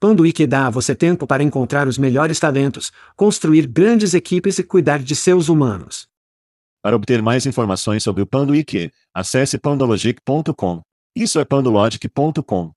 [0.00, 4.98] Panduíque dá a você tempo para encontrar os melhores talentos, construir grandes equipes e cuidar
[5.00, 6.08] de seus humanos.
[6.82, 10.80] Para obter mais informações sobre o Panduíque, acesse pandologic.com.
[11.14, 12.70] Isso é pandologic.com.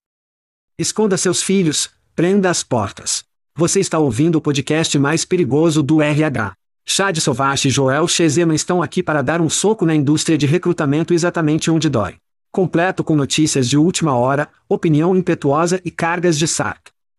[0.77, 3.23] Esconda seus filhos, prenda as portas.
[3.55, 6.53] Você está ouvindo o podcast mais perigoso do RH.
[6.85, 11.13] Chad Sovache e Joel Chezema estão aqui para dar um soco na indústria de recrutamento
[11.13, 12.17] exatamente onde dói.
[12.51, 16.92] Completo com notícias de última hora, opinião impetuosa e cargas de sac.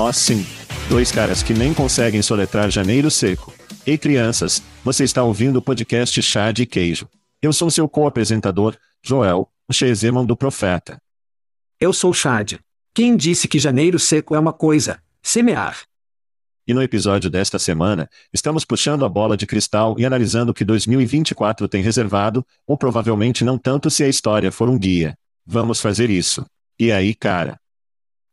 [0.00, 0.46] Awesome.
[0.88, 3.52] Dois caras que nem conseguem soletrar janeiro seco.
[3.86, 7.06] Ei crianças, você está ouvindo o podcast Chá de Queijo.
[7.42, 10.98] Eu sou seu co-apresentador, Joel, o Shezemon do Profeta.
[11.78, 12.54] Eu sou Chad.
[12.94, 15.02] Quem disse que janeiro seco é uma coisa?
[15.22, 15.82] Semear.
[16.66, 20.64] E no episódio desta semana, estamos puxando a bola de cristal e analisando o que
[20.64, 25.14] 2024 tem reservado, ou provavelmente não tanto se a história for um guia.
[25.44, 26.46] Vamos fazer isso.
[26.78, 27.60] E aí, cara?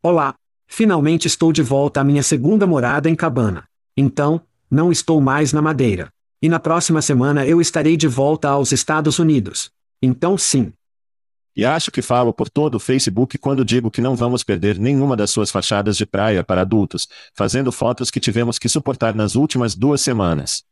[0.01, 0.33] Olá,
[0.67, 3.63] Finalmente estou de volta à minha segunda morada em Cabana.
[3.95, 6.11] Então, não estou mais na Madeira.
[6.41, 9.71] E na próxima semana eu estarei de volta aos Estados Unidos.
[10.01, 10.71] Então, sim.
[11.55, 15.15] E acho que falo por todo o Facebook quando digo que não vamos perder nenhuma
[15.15, 19.73] das suas fachadas de praia para adultos, fazendo fotos que tivemos que suportar nas últimas
[19.73, 20.63] duas semanas.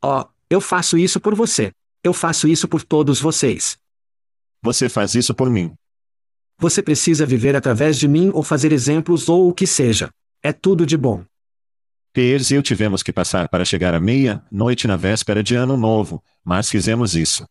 [0.00, 1.72] Oh, eu faço isso por você.
[2.04, 3.76] Eu faço isso por todos vocês.
[4.62, 5.74] Você faz isso por mim.
[6.58, 10.10] Você precisa viver através de mim ou fazer exemplos ou o que seja.
[10.42, 11.24] É tudo de bom.
[12.12, 16.22] Piers e eu tivemos que passar para chegar à meia-noite na véspera de Ano Novo,
[16.44, 17.44] mas fizemos isso.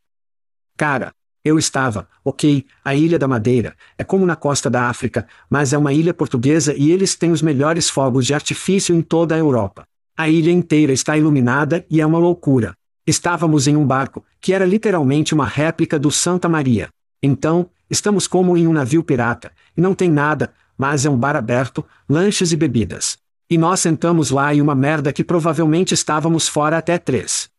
[0.77, 1.11] Cara,
[1.43, 5.77] eu estava, ok, a Ilha da Madeira, é como na costa da África, mas é
[5.77, 9.85] uma ilha portuguesa e eles têm os melhores fogos de artifício em toda a Europa.
[10.15, 12.73] A ilha inteira está iluminada e é uma loucura.
[13.05, 16.87] Estávamos em um barco, que era literalmente uma réplica do Santa Maria.
[17.21, 21.35] Então, Estamos como em um navio pirata, e não tem nada, mas é um bar
[21.35, 23.19] aberto, lanches e bebidas.
[23.47, 27.51] E nós sentamos lá e uma merda que provavelmente estávamos fora até três.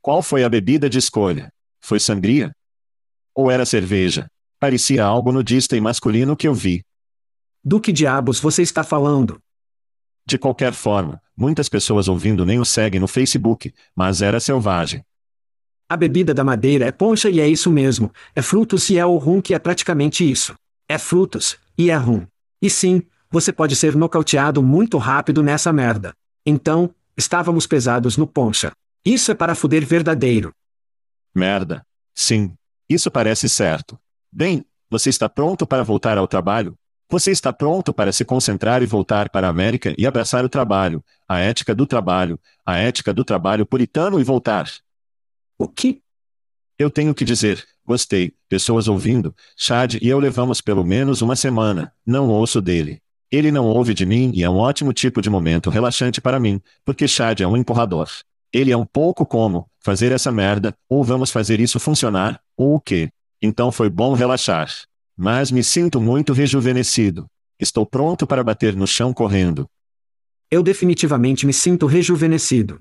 [0.00, 1.48] Qual foi a bebida de escolha?
[1.80, 2.50] Foi sangria?
[3.32, 4.26] Ou era cerveja?
[4.58, 6.82] Parecia algo nudista e masculino que eu vi.
[7.62, 9.38] Do que diabos você está falando?
[10.26, 15.04] De qualquer forma, muitas pessoas ouvindo nem o seguem no Facebook, mas era selvagem.
[15.92, 18.10] A bebida da madeira é poncha e é isso mesmo.
[18.34, 20.54] É frutos e é o rum que é praticamente isso.
[20.88, 22.26] É frutos, e é rum.
[22.62, 26.14] E sim, você pode ser nocauteado muito rápido nessa merda.
[26.46, 28.72] Então, estávamos pesados no poncha.
[29.04, 30.54] Isso é para fuder verdadeiro.
[31.34, 31.84] Merda.
[32.14, 32.54] Sim.
[32.88, 34.00] Isso parece certo.
[34.32, 36.74] Bem, você está pronto para voltar ao trabalho?
[37.10, 41.04] Você está pronto para se concentrar e voltar para a América e abraçar o trabalho,
[41.28, 44.70] a ética do trabalho, a ética do trabalho puritano e voltar.
[45.62, 46.02] O que?
[46.76, 51.94] Eu tenho que dizer, gostei, pessoas ouvindo, Chad e eu levamos pelo menos uma semana,
[52.04, 53.00] não ouço dele.
[53.30, 56.60] Ele não ouve de mim e é um ótimo tipo de momento relaxante para mim,
[56.84, 58.08] porque Chad é um empurrador.
[58.52, 62.80] Ele é um pouco como, fazer essa merda, ou vamos fazer isso funcionar, ou o
[62.80, 63.08] quê?
[63.40, 64.68] Então foi bom relaxar.
[65.16, 67.28] Mas me sinto muito rejuvenescido.
[67.56, 69.70] Estou pronto para bater no chão correndo.
[70.50, 72.80] Eu definitivamente me sinto rejuvenescido.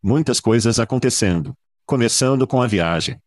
[0.00, 1.56] Muitas coisas acontecendo.
[1.88, 3.18] Começando com a viagem.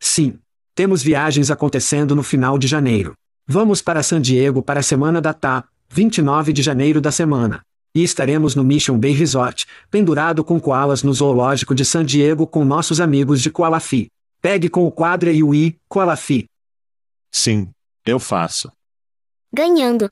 [0.00, 0.38] Sim.
[0.74, 3.12] Temos viagens acontecendo no final de janeiro.
[3.46, 7.60] Vamos para San Diego para a semana da TA, 29 de janeiro da semana.
[7.94, 12.64] E estaremos no Mission Bay Resort, pendurado com koalas no zoológico de San Diego com
[12.64, 14.06] nossos amigos de Koalafi.
[14.40, 16.46] Pegue com o quadra e o I, Koalafi.
[17.30, 17.68] Sim,
[18.06, 18.72] eu faço.
[19.52, 20.08] Ganhando.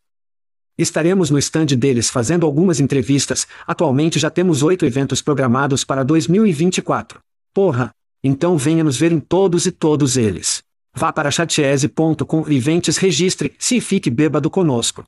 [0.76, 3.46] Estaremos no stand deles fazendo algumas entrevistas.
[3.66, 7.18] Atualmente já temos oito eventos programados para 2024.
[7.52, 7.92] Porra!
[8.24, 10.62] Então venha nos ver em todos e todos eles.
[10.94, 15.04] Vá para chatese.com e ventes registre-se e fique bêbado conosco.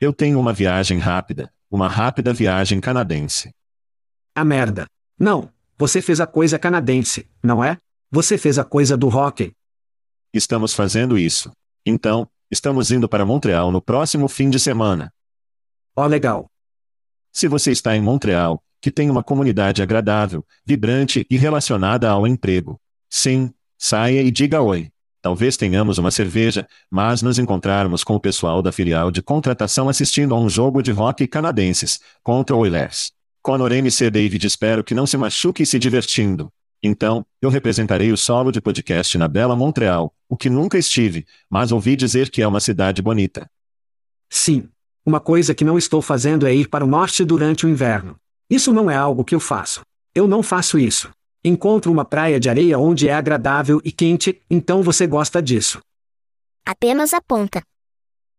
[0.00, 3.50] Eu tenho uma viagem rápida, uma rápida viagem canadense.
[4.34, 4.86] A merda.
[5.18, 7.78] Não, você fez a coisa canadense, não é?
[8.10, 9.52] Você fez a coisa do hockey.
[10.32, 11.52] Estamos fazendo isso.
[11.86, 15.12] Então, estamos indo para Montreal no próximo fim de semana.
[15.96, 16.46] Ó, oh, legal.
[17.32, 22.78] Se você está em Montreal, que tem uma comunidade agradável, vibrante e relacionada ao emprego.
[23.08, 24.90] Sim, saia e diga oi.
[25.22, 30.34] Talvez tenhamos uma cerveja, mas nos encontrarmos com o pessoal da filial de contratação assistindo
[30.34, 33.10] a um jogo de hockey canadenses, contra o Oilers.
[33.40, 36.52] Conor MC David espero que não se machuque se divertindo.
[36.82, 41.72] Então, eu representarei o solo de podcast na bela Montreal, o que nunca estive, mas
[41.72, 43.50] ouvi dizer que é uma cidade bonita.
[44.28, 44.68] Sim.
[45.06, 48.20] Uma coisa que não estou fazendo é ir para o norte durante o inverno.
[48.48, 49.82] Isso não é algo que eu faço.
[50.14, 51.10] Eu não faço isso.
[51.44, 55.80] Encontro uma praia de areia onde é agradável e quente, então você gosta disso.
[56.64, 57.62] Apenas aponta.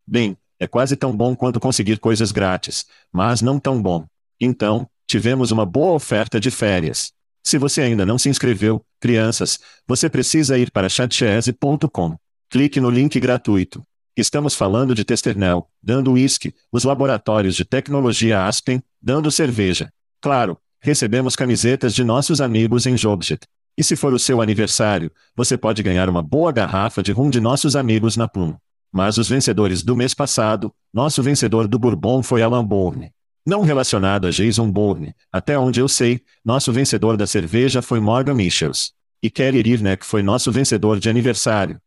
[0.08, 4.06] Bem, é quase tão bom quanto conseguir coisas grátis, mas não tão bom.
[4.40, 7.12] Então, tivemos uma boa oferta de férias.
[7.44, 12.16] Se você ainda não se inscreveu, crianças, você precisa ir para chatchese.com.
[12.50, 13.84] Clique no link gratuito.
[14.18, 19.92] Estamos falando de Testernel, dando whisky, os laboratórios de tecnologia Aspen, dando cerveja.
[20.22, 23.42] Claro, recebemos camisetas de nossos amigos em Jobjet.
[23.78, 27.42] E se for o seu aniversário, você pode ganhar uma boa garrafa de rum de
[27.42, 28.56] nossos amigos na Plum.
[28.92, 33.12] Mas os vencedores do mês passado, nosso vencedor do Bourbon foi Alan Bourne.
[33.46, 38.34] Não relacionado a Jason Bourne, até onde eu sei, nosso vencedor da cerveja foi Morgan
[38.34, 38.94] Michels.
[39.22, 41.80] E Kerry Irneck foi nosso vencedor de aniversário.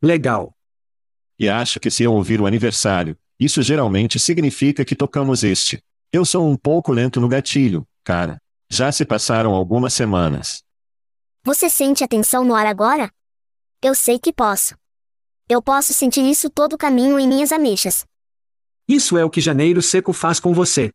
[0.00, 0.56] Legal.
[1.38, 5.82] E acho que se eu ouvir o aniversário, isso geralmente significa que tocamos este.
[6.14, 8.36] Eu sou um pouco lento no gatilho, cara.
[8.70, 10.62] Já se passaram algumas semanas.
[11.42, 13.10] Você sente a tensão no ar agora?
[13.82, 14.76] Eu sei que posso.
[15.48, 18.04] Eu posso sentir isso todo o caminho em minhas ameixas.
[18.86, 20.90] Isso é o que janeiro seco faz com você.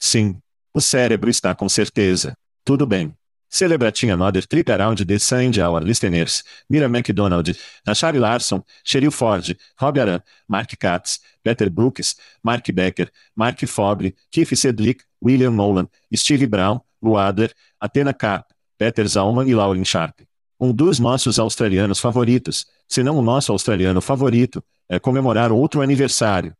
[0.00, 0.36] Sim.
[0.74, 2.34] O cérebro está com certeza.
[2.64, 3.14] Tudo bem.
[3.52, 7.54] Celebrating another trip around the sun our listeners, Mira McDonald,
[7.86, 14.56] Ashari Larson, Cheryl Ford, Rob Aran, Mark Katz, Peter Brooks, Mark Becker, Mark Fobre, Keith
[14.56, 20.20] Sedlick, William Nolan, Steve Brown, Luader, Athena Kapp, Peter Zalman e Lauren Sharp.
[20.58, 26.56] Um dos nossos australianos favoritos, se não o nosso australiano favorito, é comemorar outro aniversário.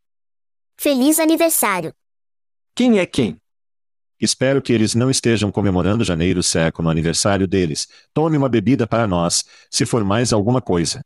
[0.77, 1.95] Feliz aniversário!
[2.75, 3.42] Quem é quem?
[4.23, 7.89] Espero que eles não estejam comemorando janeiro seco no aniversário deles.
[8.15, 11.05] Tome uma bebida para nós, se for mais alguma coisa.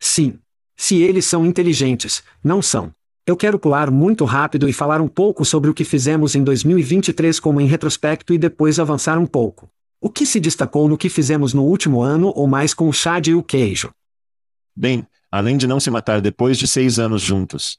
[0.00, 0.40] Sim.
[0.76, 2.92] Se eles são inteligentes, não são.
[3.24, 7.38] Eu quero pular muito rápido e falar um pouco sobre o que fizemos em 2023
[7.38, 9.70] como em retrospecto e depois avançar um pouco.
[10.00, 13.20] O que se destacou no que fizemos no último ano ou mais com o chá
[13.24, 13.92] e o queijo?
[14.74, 17.78] Bem, além de não se matar depois de seis anos juntos.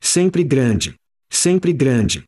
[0.00, 0.94] Sempre grande.
[1.28, 2.22] Sempre grande.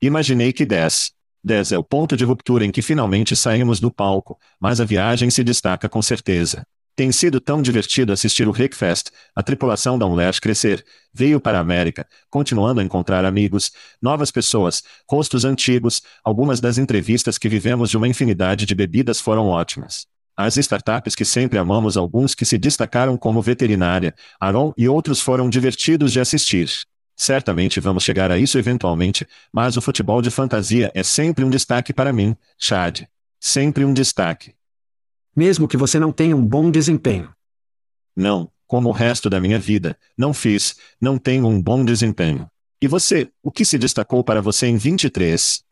[0.00, 1.12] Imaginei que 10.
[1.42, 5.30] 10 é o ponto de ruptura em que finalmente saímos do palco, mas a viagem
[5.30, 6.66] se destaca com certeza.
[6.94, 11.60] Tem sido tão divertido assistir o Rickfest, a tripulação da Unlash crescer, veio para a
[11.60, 17.96] América, continuando a encontrar amigos, novas pessoas, rostos antigos, algumas das entrevistas que vivemos de
[17.96, 20.06] uma infinidade de bebidas foram ótimas.
[20.36, 25.48] As startups que sempre amamos alguns que se destacaram como veterinária, Aaron e outros foram
[25.48, 26.68] divertidos de assistir.
[27.16, 31.92] Certamente vamos chegar a isso eventualmente, mas o futebol de fantasia é sempre um destaque
[31.92, 33.04] para mim, Chad.
[33.40, 34.56] Sempre um destaque
[35.36, 37.30] mesmo que você não tenha um bom desempenho.
[38.16, 42.50] Não, como o resto da minha vida, não fiz, não tenho um bom desempenho.
[42.80, 45.62] E você, o que se destacou para você em 23?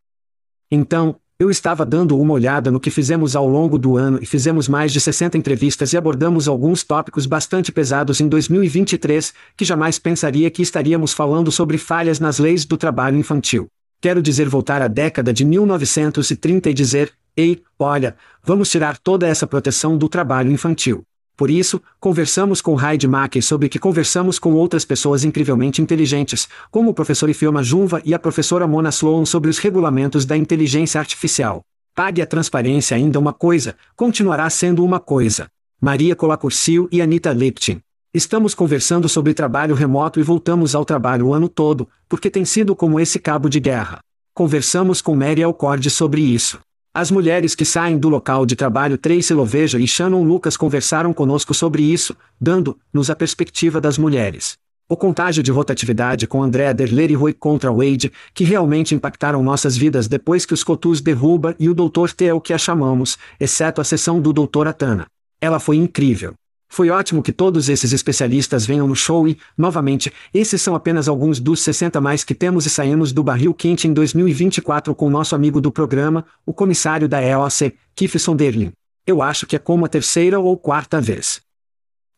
[0.70, 4.68] Então, eu estava dando uma olhada no que fizemos ao longo do ano e fizemos
[4.68, 10.48] mais de 60 entrevistas e abordamos alguns tópicos bastante pesados em 2023, que jamais pensaria
[10.48, 13.66] que estaríamos falando sobre falhas nas leis do trabalho infantil.
[14.00, 18.14] Quero dizer voltar à década de 1930 e dizer, Ei, olha,
[18.44, 21.02] vamos tirar toda essa proteção do trabalho infantil.
[21.36, 26.90] Por isso, conversamos com Heidi Mackey sobre que conversamos com outras pessoas incrivelmente inteligentes, como
[26.90, 31.62] o professor Ifioma Junva e a professora Mona Sloan sobre os regulamentos da inteligência artificial.
[31.92, 35.48] Pague a transparência ainda uma coisa, continuará sendo uma coisa.
[35.80, 37.80] Maria Colacurcio e Anita Lipton.
[38.12, 42.76] Estamos conversando sobre trabalho remoto e voltamos ao trabalho o ano todo, porque tem sido
[42.76, 43.98] como esse cabo de guerra.
[44.32, 46.60] Conversamos com Mary Alcord sobre isso.
[46.96, 51.52] As mulheres que saem do local de trabalho Tracy Loveja e Shannon Lucas conversaram conosco
[51.52, 54.56] sobre isso, dando-nos a perspectiva das mulheres.
[54.88, 59.76] O contágio de rotatividade com André Derler e Roy contra Wade, que realmente impactaram nossas
[59.76, 62.12] vidas depois que os Cotus derruba e o Dr.
[62.16, 64.68] T é o que a chamamos, exceto a sessão do Dr.
[64.68, 65.06] Atana.
[65.40, 66.34] Ela foi incrível.
[66.74, 71.38] Foi ótimo que todos esses especialistas venham no show e, novamente, esses são apenas alguns
[71.38, 75.60] dos 60 mais que temos e saímos do barril quente em 2024 com nosso amigo
[75.60, 78.72] do programa, o comissário da EOC, Keith Sonderling.
[79.06, 81.40] Eu acho que é como a terceira ou quarta vez.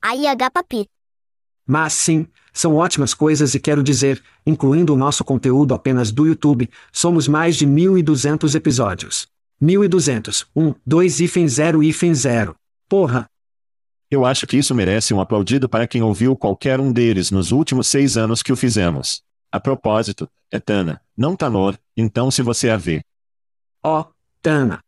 [0.00, 0.86] Aí H papi.
[1.66, 6.66] Mas sim, são ótimas coisas e quero dizer, incluindo o nosso conteúdo apenas do YouTube,
[6.90, 9.28] somos mais de 1.200 episódios.
[9.62, 12.54] 1.200, 1, 2 hífen 0 hífen 0.
[12.88, 13.26] Porra,
[14.10, 17.88] eu acho que isso merece um aplaudido para quem ouviu qualquer um deles nos últimos
[17.88, 19.22] seis anos que o fizemos.
[19.50, 23.02] A propósito, é Tana, não Tanor, então se você a vê.
[23.82, 24.80] Ó, oh, Tana.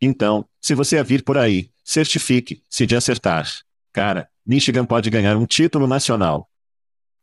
[0.00, 3.48] Então, se você a vir por aí, certifique-se de acertar.
[3.92, 6.48] Cara, Michigan pode ganhar um título nacional.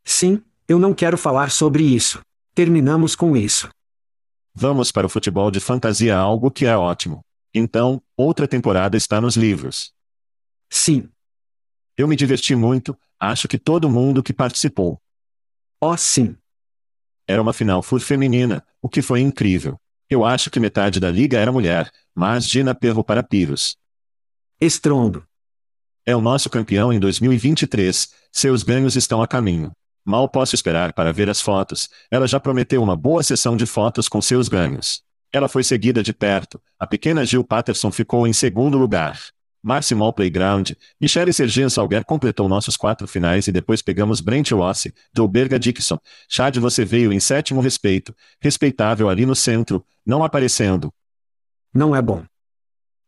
[0.04, 2.22] Sim, eu não quero falar sobre isso.
[2.56, 3.70] Terminamos com isso.
[4.54, 7.22] Vamos para o futebol de fantasia, algo que é ótimo.
[7.54, 9.94] Então, outra temporada está nos livros.
[10.72, 11.10] Sim.
[11.98, 15.00] Eu me diverti muito, acho que todo mundo que participou.
[15.82, 16.38] Oh, sim.
[17.28, 19.78] Era uma final full feminina, o que foi incrível.
[20.10, 23.76] Eu acho que metade da liga era mulher, mas Gina perro para Pyrrhus.
[24.60, 25.28] Estrondo.
[26.06, 29.72] É o nosso campeão em 2023, seus ganhos estão a caminho.
[30.06, 34.08] Mal posso esperar para ver as fotos, ela já prometeu uma boa sessão de fotos
[34.08, 35.04] com seus ganhos.
[35.34, 39.20] Ela foi seguida de perto, a pequena Jill Patterson ficou em segundo lugar.
[39.64, 45.60] Maximal Playground, Michele Sergian Salguer completou nossos quatro finais e depois pegamos Brent Rossi, Dolberga
[45.60, 46.00] Dixon.
[46.28, 50.92] Chad você veio em sétimo respeito, respeitável ali no centro, não aparecendo.
[51.74, 52.24] Não é bom.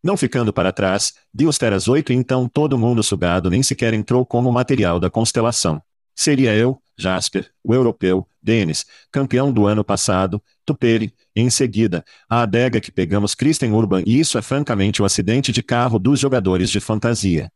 [0.04, 4.26] Não ficando para trás, Deus Teras 8 e então todo mundo sugado nem sequer entrou
[4.26, 5.82] como material da constelação.
[6.14, 12.80] Seria eu, Jasper, o europeu, Denis, campeão do ano passado, Tuperi, em seguida, a adega
[12.80, 16.80] que pegamos Kristen Urban e isso é francamente o acidente de carro dos jogadores de
[16.80, 17.52] fantasia.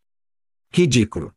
[0.71, 1.33] Ridículo.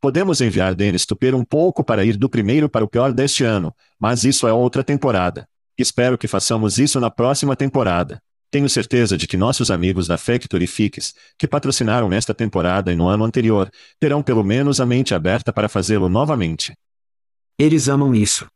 [0.00, 3.74] Podemos enviar Denis Tupper um pouco para ir do primeiro para o pior deste ano,
[3.98, 5.46] mas isso é outra temporada.
[5.76, 8.20] Espero que façamos isso na próxima temporada.
[8.50, 13.06] Tenho certeza de que nossos amigos da Factory Fix, que patrocinaram nesta temporada e no
[13.06, 16.74] ano anterior, terão pelo menos a mente aberta para fazê-lo novamente.
[17.60, 18.46] Eles amam isso.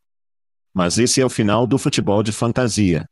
[0.73, 3.07] Mas esse é o final do futebol de fantasia.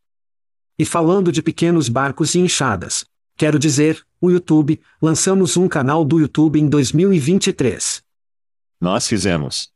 [0.76, 3.06] E falando de pequenos barcos e enxadas.
[3.38, 8.02] Quero dizer, o YouTube, lançamos um canal do YouTube em 2023.
[8.82, 9.70] Nós fizemos.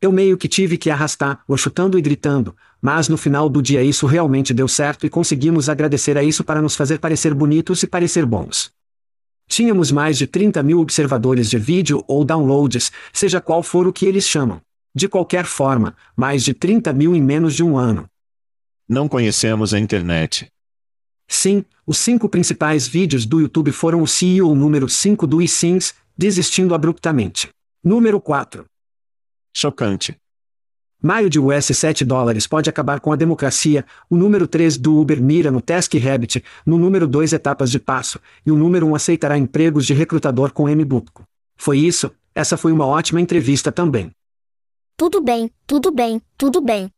[0.00, 3.82] Eu meio que tive que arrastar, o chutando e gritando, mas no final do dia
[3.82, 7.86] isso realmente deu certo e conseguimos agradecer a isso para nos fazer parecer bonitos e
[7.86, 8.72] parecer bons.
[9.46, 14.06] Tínhamos mais de 30 mil observadores de vídeo ou downloads, seja qual for o que
[14.06, 14.62] eles chamam.
[14.94, 18.08] De qualquer forma, mais de 30 mil em menos de um ano.
[18.88, 20.46] Não conhecemos a internet.
[21.26, 26.74] Sim, os cinco principais vídeos do YouTube foram o CEO número 5 do eSIMS, desistindo
[26.74, 27.48] abruptamente.
[27.82, 28.64] Número 4.
[29.52, 30.16] Chocante.
[31.02, 35.20] Maio de US 7 dólares pode acabar com a democracia, o número 3 do Uber
[35.20, 39.36] mira no Task Rabbit, no número 2 etapas de passo, e o número 1 aceitará
[39.36, 40.84] empregos de recrutador com M.
[40.84, 41.24] Butko.
[41.56, 44.10] Foi isso, essa foi uma ótima entrevista também.
[44.96, 46.88] Tudo bem, tudo bem, tudo bem.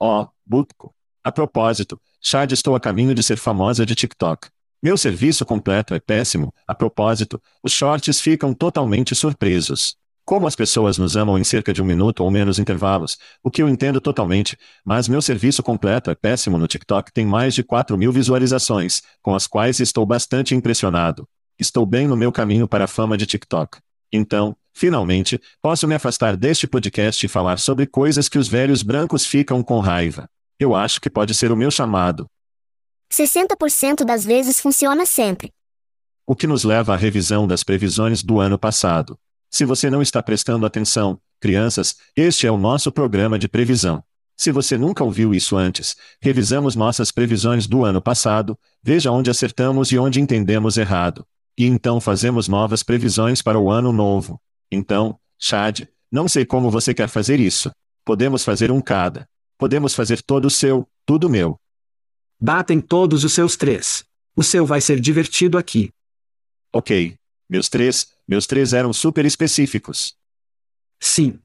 [0.00, 0.92] Oh, Butko.
[1.22, 4.48] A propósito, Chad estou a caminho de ser famosa de TikTok.
[4.82, 6.52] Meu serviço completo é péssimo.
[6.66, 9.96] A propósito, os shorts ficam totalmente surpresos.
[10.24, 13.62] Como as pessoas nos amam em cerca de um minuto ou menos intervalos, o que
[13.62, 17.96] eu entendo totalmente, mas meu serviço completo é péssimo no TikTok tem mais de 4
[17.96, 21.28] mil visualizações, com as quais estou bastante impressionado.
[21.56, 23.78] Estou bem no meu caminho para a fama de TikTok.
[24.12, 29.26] Então, finalmente, posso me afastar deste podcast e falar sobre coisas que os velhos brancos
[29.26, 30.28] ficam com raiva.
[30.58, 32.26] Eu acho que pode ser o meu chamado.
[33.12, 35.52] 60% das vezes funciona sempre.
[36.26, 39.18] O que nos leva à revisão das previsões do ano passado.
[39.50, 44.02] Se você não está prestando atenção, crianças, este é o nosso programa de previsão.
[44.36, 49.92] Se você nunca ouviu isso antes, revisamos nossas previsões do ano passado, veja onde acertamos
[49.92, 51.26] e onde entendemos errado.
[51.56, 54.40] E então fazemos novas previsões para o ano novo.
[54.74, 57.70] Então, Chad, não sei como você quer fazer isso.
[58.06, 59.28] Podemos fazer um cada.
[59.58, 61.60] Podemos fazer todo o seu, tudo meu.
[62.40, 64.02] Batem todos os seus três.
[64.34, 65.90] O seu vai ser divertido aqui.
[66.72, 67.14] Ok.
[67.48, 70.16] Meus três, meus três eram super específicos.
[70.98, 71.38] Sim.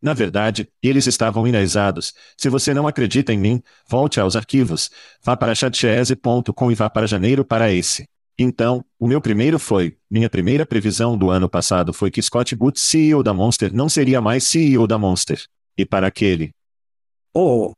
[0.00, 2.14] Na verdade, eles estavam enraizados.
[2.36, 4.88] Se você não acredita em mim, volte aos arquivos,
[5.20, 8.08] vá para chatchese.com e vá para janeiro para esse.
[8.38, 12.78] Então, o meu primeiro foi, minha primeira previsão do ano passado foi que Scott Booth,
[12.78, 15.42] CEO da Monster, não seria mais CEO da Monster.
[15.76, 16.50] E para aquele.
[17.34, 17.72] Oh.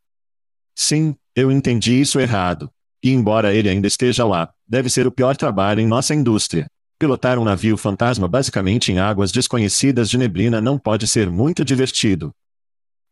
[0.75, 2.71] Sim, eu entendi isso errado.
[3.03, 6.67] E embora ele ainda esteja lá, deve ser o pior trabalho em nossa indústria.
[6.99, 12.33] Pilotar um navio fantasma basicamente em águas desconhecidas de neblina não pode ser muito divertido.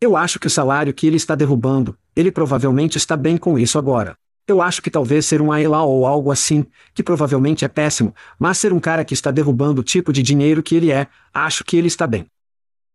[0.00, 3.78] Eu acho que o salário que ele está derrubando, ele provavelmente está bem com isso
[3.78, 4.16] agora.
[4.48, 8.58] Eu acho que talvez ser um Ayla ou algo assim, que provavelmente é péssimo, mas
[8.58, 11.76] ser um cara que está derrubando o tipo de dinheiro que ele é, acho que
[11.76, 12.26] ele está bem.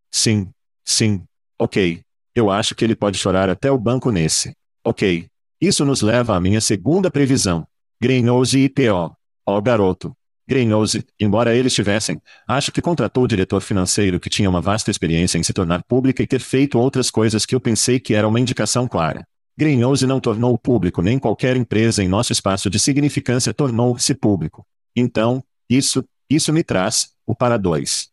[0.10, 0.50] Sim,
[0.86, 1.24] sim.
[1.60, 2.02] Ok.
[2.34, 4.56] Eu acho que ele pode chorar até o banco nesse.
[4.84, 5.28] Ok.
[5.60, 7.68] Isso nos leva à minha segunda previsão.
[8.02, 9.16] Greenhouse e IPO.
[9.46, 10.16] Ó oh, garoto.
[10.48, 15.38] Greenhouse, embora eles tivessem, acho que contratou o diretor financeiro que tinha uma vasta experiência
[15.38, 18.40] em se tornar pública e ter feito outras coisas que eu pensei que era uma
[18.40, 19.26] indicação clara.
[19.62, 24.66] Greenhouse não tornou público nem qualquer empresa em nosso espaço de significância tornou-se público.
[24.96, 28.10] Então, isso, isso me traz, o para dois.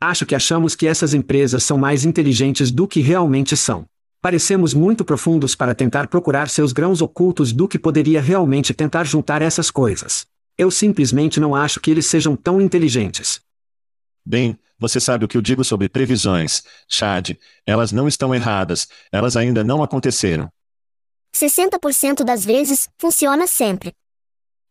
[0.00, 3.86] Acho que achamos que essas empresas são mais inteligentes do que realmente são.
[4.20, 9.42] Parecemos muito profundos para tentar procurar seus grãos ocultos do que poderia realmente tentar juntar
[9.42, 10.26] essas coisas.
[10.58, 13.40] Eu simplesmente não acho que eles sejam tão inteligentes.
[14.26, 17.36] Bem, você sabe o que eu digo sobre previsões, Chad.
[17.64, 20.50] Elas não estão erradas, elas ainda não aconteceram.
[21.34, 23.92] 60% das vezes, funciona sempre.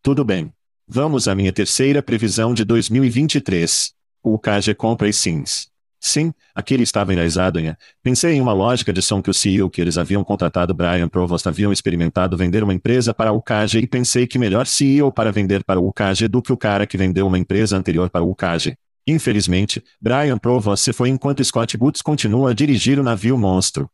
[0.01, 0.51] Tudo bem.
[0.87, 3.93] Vamos à minha terceira previsão de 2023.
[4.21, 5.67] O KG compra e sims.
[5.99, 7.73] Sim, aquele estava enraizado em.
[8.01, 11.47] Pensei em uma lógica de som que o CEO que eles haviam contratado Brian Provost
[11.47, 15.63] haviam experimentado vender uma empresa para o KG e pensei que melhor CEO para vender
[15.63, 18.75] para o KG do que o cara que vendeu uma empresa anterior para o KG.
[19.07, 23.89] Infelizmente, Brian Provost se foi enquanto Scott Boots continua a dirigir o navio monstro.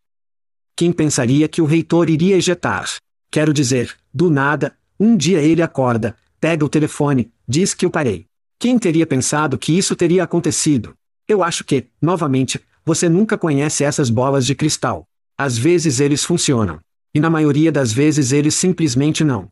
[0.79, 2.89] Quem pensaria que o reitor iria ejetar?
[3.29, 8.27] Quero dizer, do nada, um dia ele acorda, pega o telefone, diz que eu parei.
[8.57, 10.93] Quem teria pensado que isso teria acontecido?
[11.27, 15.05] Eu acho que, novamente, você nunca conhece essas bolas de cristal.
[15.37, 16.79] Às vezes eles funcionam.
[17.13, 19.49] E na maioria das vezes eles simplesmente não.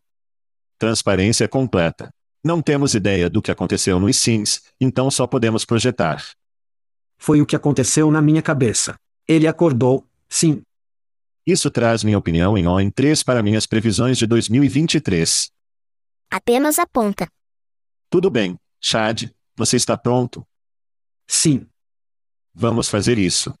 [0.78, 2.08] Transparência completa.
[2.42, 6.24] Não temos ideia do que aconteceu nos Sims, então só podemos projetar.
[7.18, 8.94] Foi o que aconteceu na minha cabeça.
[9.28, 10.62] Ele acordou, sim.
[11.48, 15.50] Isso traz minha opinião em O em 3 para minhas previsões de 2023.
[16.30, 17.26] Apenas aponta.
[18.10, 20.46] Tudo bem, Chad, você está pronto?
[21.26, 21.66] Sim.
[22.52, 23.54] Vamos fazer isso.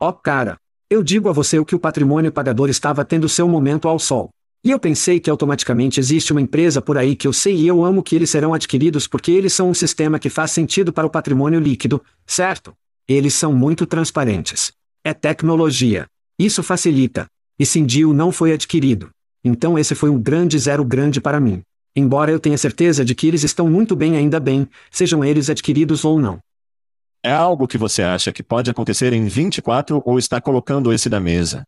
[0.00, 0.58] Ó oh, cara,
[0.90, 4.30] eu digo a você o que o patrimônio pagador estava tendo seu momento ao sol.
[4.64, 7.84] E eu pensei que automaticamente existe uma empresa por aí que eu sei e eu
[7.84, 11.10] amo que eles serão adquiridos porque eles são um sistema que faz sentido para o
[11.10, 12.74] patrimônio líquido, certo?
[13.06, 14.72] Eles são muito transparentes.
[15.04, 16.08] É tecnologia.
[16.38, 17.26] Isso facilita.
[17.58, 19.10] E Sindil não foi adquirido.
[19.44, 21.62] Então esse foi um grande zero grande para mim.
[21.94, 26.04] Embora eu tenha certeza de que eles estão muito bem ainda bem, sejam eles adquiridos
[26.04, 26.40] ou não.
[27.22, 31.20] É algo que você acha que pode acontecer em 24 ou está colocando esse da
[31.20, 31.62] mesa?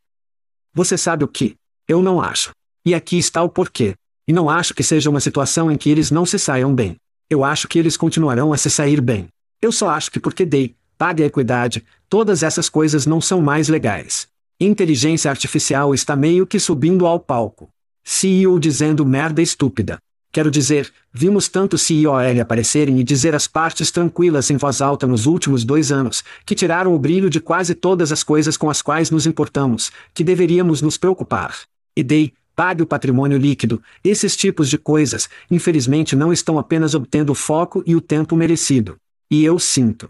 [0.75, 1.55] Você sabe o que?
[1.87, 2.51] Eu não acho.
[2.85, 3.95] E aqui está o porquê.
[4.29, 6.97] E não acho que seja uma situação em que eles não se saiam bem.
[7.31, 9.29] Eu acho que eles continuarão a se sair bem.
[9.63, 13.69] Eu só acho que porque dei, pague a equidade, todas essas coisas não são mais
[13.69, 14.29] legais.
[14.59, 17.69] Inteligência artificial está meio que subindo ao palco.
[18.03, 19.99] CEO dizendo merda estúpida.
[20.33, 25.27] Quero dizer, vimos tanto CIOL aparecerem e dizer as partes tranquilas em voz alta nos
[25.27, 29.11] últimos dois anos, que tiraram o brilho de quase todas as coisas com as quais
[29.11, 31.55] nos importamos, que deveríamos nos preocupar.
[31.95, 37.33] E dei, pague o patrimônio líquido, esses tipos de coisas, infelizmente não estão apenas obtendo
[37.33, 38.97] o foco e o tempo merecido.
[39.31, 40.09] E eu sinto.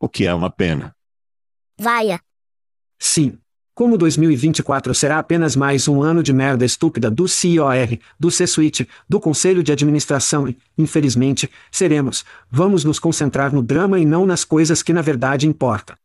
[0.00, 0.92] O que é uma pena.
[1.78, 2.20] Vaia.
[2.98, 3.38] Sim.
[3.74, 9.18] Como 2024 será apenas mais um ano de merda estúpida do CIOR, do C-Suite, do
[9.18, 14.82] Conselho de Administração e, infelizmente, seremos, vamos nos concentrar no drama e não nas coisas
[14.82, 15.96] que na verdade importam.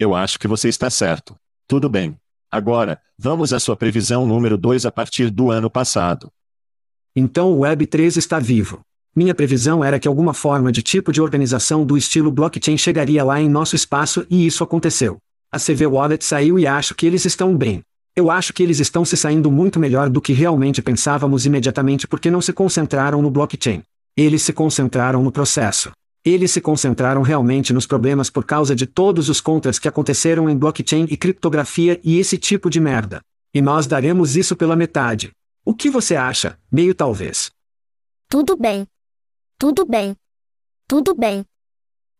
[0.00, 1.36] Eu acho que você está certo.
[1.68, 2.16] Tudo bem.
[2.50, 6.28] Agora, vamos à sua previsão número 2 a partir do ano passado.
[7.14, 8.80] Então o Web3 está vivo.
[9.14, 13.40] Minha previsão era que alguma forma de tipo de organização do estilo blockchain chegaria lá
[13.40, 15.20] em nosso espaço e isso aconteceu.
[15.52, 17.82] A CV Wallet saiu e acho que eles estão bem.
[18.14, 22.30] Eu acho que eles estão se saindo muito melhor do que realmente pensávamos imediatamente porque
[22.30, 23.82] não se concentraram no blockchain.
[24.16, 25.90] Eles se concentraram no processo.
[26.24, 30.56] Eles se concentraram realmente nos problemas por causa de todos os contras que aconteceram em
[30.56, 33.20] blockchain e criptografia e esse tipo de merda.
[33.52, 35.32] E nós daremos isso pela metade.
[35.64, 36.56] O que você acha?
[36.70, 37.50] Meio talvez.
[38.28, 38.86] Tudo bem.
[39.58, 40.14] Tudo bem.
[40.86, 41.44] Tudo bem.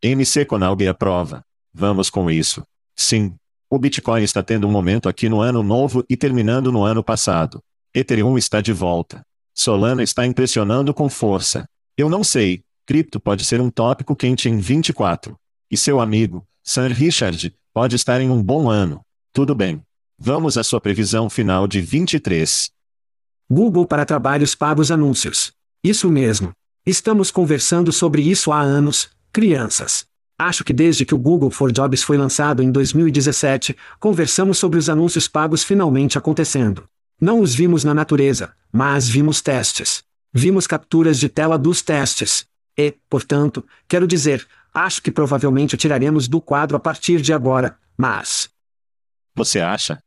[0.03, 1.43] MC Conalgue aprova.
[1.73, 2.65] Vamos com isso.
[3.01, 3.35] Sim.
[3.71, 7.63] O Bitcoin está tendo um momento aqui no ano novo e terminando no ano passado.
[7.95, 9.23] Ethereum está de volta.
[9.55, 11.65] Solana está impressionando com força.
[11.97, 15.35] Eu não sei, cripto pode ser um tópico quente em 24.
[15.71, 19.01] E seu amigo, Sir Richard, pode estar em um bom ano.
[19.33, 19.81] Tudo bem.
[20.19, 22.71] Vamos à sua previsão final de 23.
[23.51, 25.53] Google para trabalhos pagos anúncios.
[25.83, 26.53] Isso mesmo.
[26.85, 30.10] Estamos conversando sobre isso há anos, crianças.
[30.41, 34.89] Acho que desde que o Google for Jobs foi lançado em 2017, conversamos sobre os
[34.89, 36.89] anúncios pagos finalmente acontecendo.
[37.21, 40.03] Não os vimos na natureza, mas vimos testes.
[40.33, 42.47] Vimos capturas de tela dos testes.
[42.75, 47.77] E, portanto, quero dizer, acho que provavelmente o tiraremos do quadro a partir de agora,
[47.95, 48.49] mas.
[49.35, 49.99] Você acha?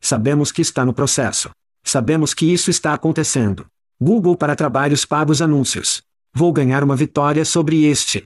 [0.00, 1.50] Sabemos que está no processo.
[1.84, 3.66] Sabemos que isso está acontecendo.
[4.00, 6.00] Google para trabalhos pagos anúncios.
[6.32, 8.24] Vou ganhar uma vitória sobre este.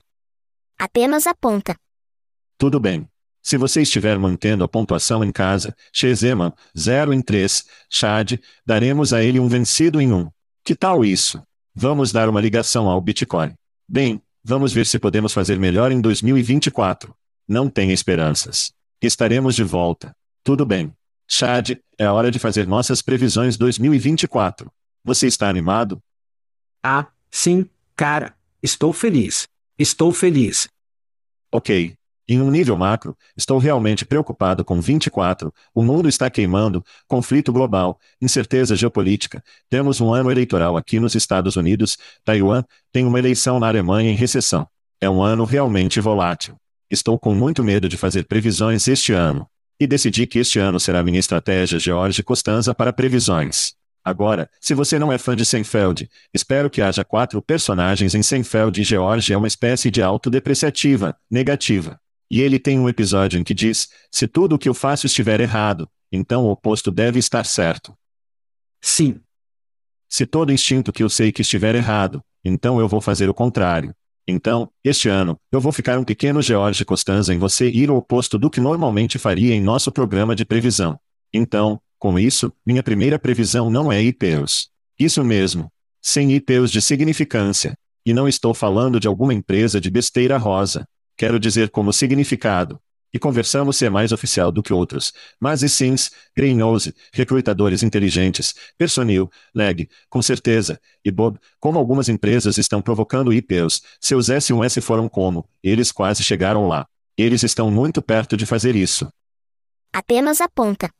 [0.77, 1.75] Apenas aponta.
[2.57, 3.07] Tudo bem.
[3.41, 9.23] Se você estiver mantendo a pontuação em casa, Shezema, 0 em 3, Chad, daremos a
[9.23, 10.29] ele um vencido em 1.
[10.63, 11.41] Que tal isso?
[11.73, 13.53] Vamos dar uma ligação ao Bitcoin.
[13.87, 17.15] Bem, vamos ver se podemos fazer melhor em 2024.
[17.47, 18.73] Não tenha esperanças.
[18.99, 20.15] Estaremos de volta.
[20.43, 20.91] Tudo bem.
[21.27, 24.71] Chad, é hora de fazer nossas previsões 2024.
[25.03, 26.01] Você está animado?
[26.83, 28.35] Ah, sim, cara.
[28.63, 29.47] Estou feliz.
[29.77, 30.69] Estou feliz.
[31.51, 31.95] Ok.
[32.27, 35.53] Em um nível macro, estou realmente preocupado com 24.
[35.73, 39.43] O mundo está queimando, conflito global, incerteza geopolítica.
[39.69, 44.15] Temos um ano eleitoral aqui nos Estados Unidos, Taiwan, tem uma eleição na Alemanha em
[44.15, 44.65] recessão.
[45.01, 46.55] É um ano realmente volátil.
[46.89, 49.45] Estou com muito medo de fazer previsões este ano.
[49.77, 53.75] E decidi que este ano será minha estratégia George Costanza para previsões.
[54.05, 58.79] Agora, se você não é fã de Seinfeld, espero que haja quatro personagens em Seinfeld
[58.79, 61.99] e George é uma espécie de autodepreciativa, negativa.
[62.29, 65.39] E ele tem um episódio em que diz: se tudo o que eu faço estiver
[65.39, 67.97] errado, então o oposto deve estar certo.
[68.79, 69.19] Sim.
[70.07, 73.91] Se todo instinto que eu sei que estiver errado, então eu vou fazer o contrário.
[74.27, 78.37] Então, este ano, eu vou ficar um pequeno George Costanza em você ir o oposto
[78.37, 80.99] do que normalmente faria em nosso programa de previsão.
[81.33, 84.69] Então, com isso, minha primeira previsão não é IPOs.
[84.99, 85.71] Isso mesmo.
[85.99, 87.75] Sem IPOs de significância.
[88.05, 90.87] E não estou falando de alguma empresa de besteira rosa.
[91.17, 92.79] Quero dizer como significado.
[93.11, 95.13] E conversamos se é mais oficial do que outros.
[95.39, 102.59] Mas e sims, Greenhouse, recrutadores inteligentes, Personil, Leg, com certeza, e Bob, como algumas empresas
[102.59, 106.85] estão provocando IPOs, seus S1S foram como, eles quase chegaram lá.
[107.17, 109.07] Eles estão muito perto de fazer isso.
[109.91, 110.91] Apenas aponta.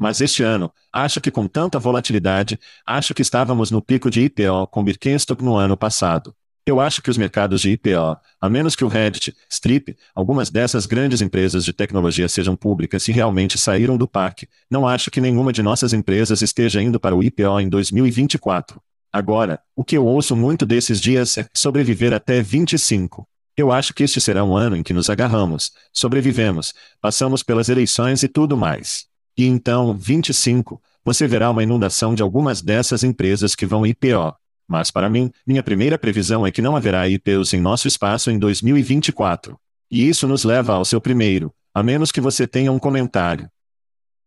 [0.00, 4.66] Mas este ano, acho que com tanta volatilidade, acho que estávamos no pico de IPO
[4.68, 6.34] com Birkenstock no ano passado.
[6.64, 10.86] Eu acho que os mercados de IPO, a menos que o Reddit, Strip, algumas dessas
[10.86, 15.52] grandes empresas de tecnologia sejam públicas e realmente saíram do parque, não acho que nenhuma
[15.52, 18.80] de nossas empresas esteja indo para o IPO em 2024.
[19.12, 23.28] Agora, o que eu ouço muito desses dias é sobreviver até 25.
[23.54, 28.22] Eu acho que este será um ano em que nos agarramos, sobrevivemos, passamos pelas eleições
[28.22, 29.09] e tudo mais.
[29.40, 34.36] E então, 25, você verá uma inundação de algumas dessas empresas que vão IPO.
[34.68, 38.38] Mas para mim, minha primeira previsão é que não haverá IPOs em nosso espaço em
[38.38, 39.58] 2024.
[39.90, 43.48] E isso nos leva ao seu primeiro, a menos que você tenha um comentário.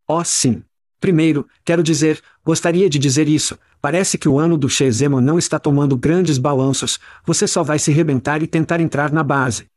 [0.08, 0.64] Oh, sim.
[1.00, 3.56] Primeiro, quero dizer, gostaria de dizer isso.
[3.80, 7.92] Parece que o ano do Shezemo não está tomando grandes balanços, você só vai se
[7.92, 9.68] rebentar e tentar entrar na base.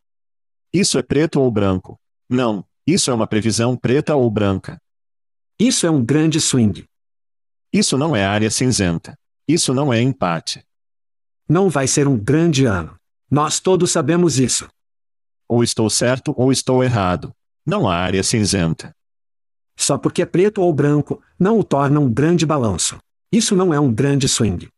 [0.73, 2.01] Isso é preto ou branco?
[2.27, 4.81] Não, isso é uma previsão preta ou branca.
[5.59, 6.85] Isso é um grande swing.
[7.73, 9.19] Isso não é área cinzenta.
[9.49, 10.65] Isso não é empate.
[11.49, 12.99] Não vai ser um grande ano.
[13.31, 14.69] Nós todos sabemos isso.
[15.49, 17.33] Ou estou certo ou estou errado.
[17.65, 18.95] Não há área cinzenta.
[19.77, 22.99] Só porque é preto ou branco, não o torna um grande balanço.
[23.31, 24.69] Isso não é um grande swing.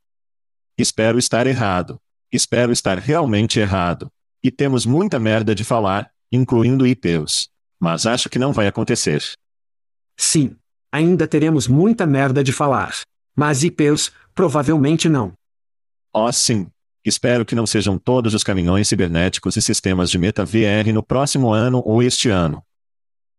[0.76, 2.00] Espero estar errado.
[2.32, 4.10] Espero estar realmente errado.
[4.42, 7.48] E temos muita merda de falar, incluindo IPOs.
[7.80, 9.22] Mas acho que não vai acontecer.
[10.16, 10.57] Sim.
[10.92, 12.94] Ainda teremos muita merda de falar.
[13.36, 15.32] Mas IPOs, Provavelmente não.
[16.14, 16.68] Oh, sim.
[17.04, 21.82] Espero que não sejam todos os caminhões cibernéticos e sistemas de meta-VR no próximo ano
[21.84, 22.62] ou este ano.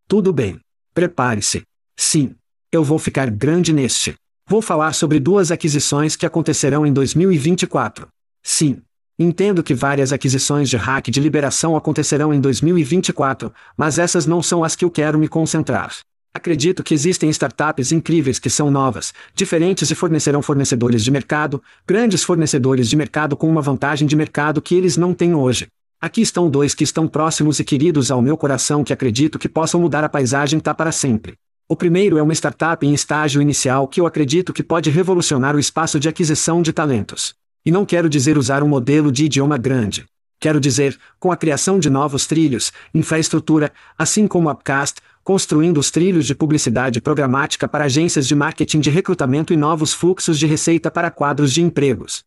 [0.10, 0.60] Tudo bem.
[0.94, 1.64] Prepare-se.
[1.96, 2.36] Sim.
[2.70, 4.14] Eu vou ficar grande neste.
[4.46, 8.10] Vou falar sobre duas aquisições que acontecerão em 2024.
[8.44, 8.82] Sim.
[9.18, 14.66] Entendo que várias aquisições de hack de liberação acontecerão em 2024, mas essas não são
[14.66, 15.96] as que eu quero me concentrar.
[16.32, 22.24] Acredito que existem startups incríveis que são novas, diferentes e fornecerão fornecedores de mercado, grandes
[22.24, 25.68] fornecedores de mercado com uma vantagem de mercado que eles não têm hoje.
[26.00, 29.82] Aqui estão dois que estão próximos e queridos ao meu coração que acredito que possam
[29.82, 31.34] mudar a paisagem tá para sempre.
[31.68, 35.60] O primeiro é uma startup em estágio inicial que eu acredito que pode revolucionar o
[35.60, 37.34] espaço de aquisição de talentos.
[37.66, 40.06] E não quero dizer usar um modelo de idioma grande.
[40.40, 46.26] Quero dizer, com a criação de novos trilhos, infraestrutura, assim como Upcast, construindo os trilhos
[46.26, 51.12] de publicidade programática para agências de marketing de recrutamento e novos fluxos de receita para
[51.12, 52.24] quadros de empregos.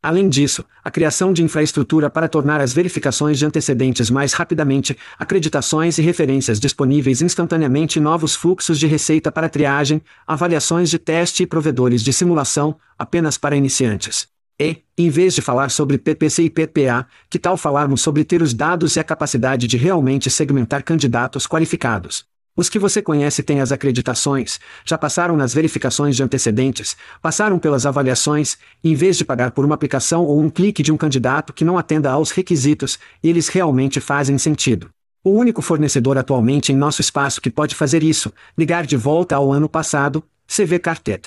[0.00, 5.98] Além disso, a criação de infraestrutura para tornar as verificações de antecedentes mais rapidamente, acreditações
[5.98, 12.02] e referências disponíveis instantaneamente novos fluxos de receita para triagem, avaliações de teste e provedores
[12.02, 14.33] de simulação, apenas para iniciantes.
[14.58, 18.54] E, em vez de falar sobre PPC e PPA, que tal falarmos sobre ter os
[18.54, 22.24] dados e a capacidade de realmente segmentar candidatos qualificados?
[22.56, 27.84] Os que você conhece têm as acreditações, já passaram nas verificações de antecedentes, passaram pelas
[27.84, 31.64] avaliações, em vez de pagar por uma aplicação ou um clique de um candidato que
[31.64, 34.88] não atenda aos requisitos, eles realmente fazem sentido.
[35.24, 39.52] O único fornecedor atualmente em nosso espaço que pode fazer isso, ligar de volta ao
[39.52, 41.26] ano passado, CV Cartet.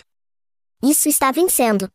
[0.82, 1.90] Isso está vencendo.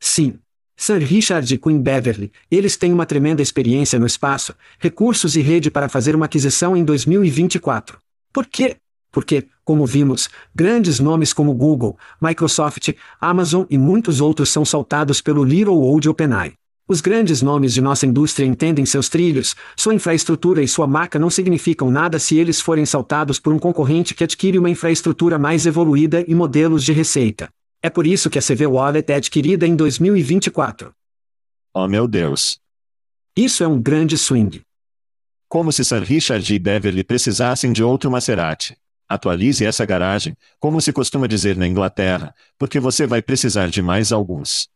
[0.00, 0.38] Sim,
[0.76, 5.70] Sir Richard e Queen Beverly, eles têm uma tremenda experiência no espaço, recursos e rede
[5.70, 7.98] para fazer uma aquisição em 2024.
[8.30, 8.76] Por quê?
[9.10, 15.42] Porque, como vimos, grandes nomes como Google, Microsoft, Amazon e muitos outros são saltados pelo
[15.42, 16.52] Little Old OpenAI.
[16.86, 21.30] Os grandes nomes de nossa indústria entendem seus trilhos, sua infraestrutura e sua marca não
[21.30, 26.22] significam nada se eles forem saltados por um concorrente que adquire uma infraestrutura mais evoluída
[26.28, 27.48] e modelos de receita.
[27.86, 30.92] É por isso que a CV Wallet é adquirida em 2024.
[31.72, 32.58] Oh meu Deus.
[33.36, 34.62] Isso é um grande swing.
[35.48, 38.76] Como se Sir Richard e Beverly precisassem de outro Maserati.
[39.08, 44.10] Atualize essa garagem, como se costuma dizer na Inglaterra, porque você vai precisar de mais
[44.10, 44.68] alguns.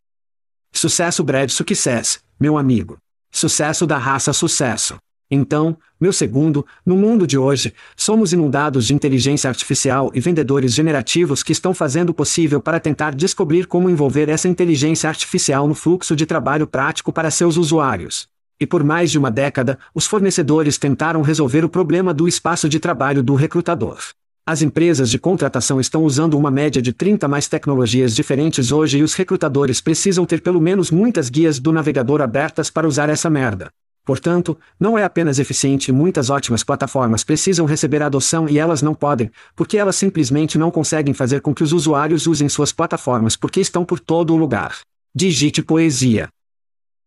[0.71, 2.97] Sucesso Brad Success, meu amigo.
[3.33, 5.01] Sucesso da raça sucesso.
[5.31, 11.43] Então, meu segundo, no mundo de hoje, somos inundados de inteligência artificial e vendedores generativos
[11.43, 16.17] que estão fazendo o possível para tentar descobrir como envolver essa inteligência artificial no fluxo
[16.17, 18.29] de trabalho prático para seus usuários.
[18.59, 22.81] E por mais de uma década, os fornecedores tentaram resolver o problema do espaço de
[22.81, 23.99] trabalho do recrutador.
[24.45, 29.03] As empresas de contratação estão usando uma média de 30 mais tecnologias diferentes hoje e
[29.03, 33.71] os recrutadores precisam ter pelo menos muitas guias do navegador abertas para usar essa merda.
[34.11, 38.93] Portanto, não é apenas eficiente e muitas ótimas plataformas precisam receber adoção e elas não
[38.93, 43.61] podem, porque elas simplesmente não conseguem fazer com que os usuários usem suas plataformas porque
[43.61, 44.81] estão por todo o lugar.
[45.15, 46.29] Digite poesia.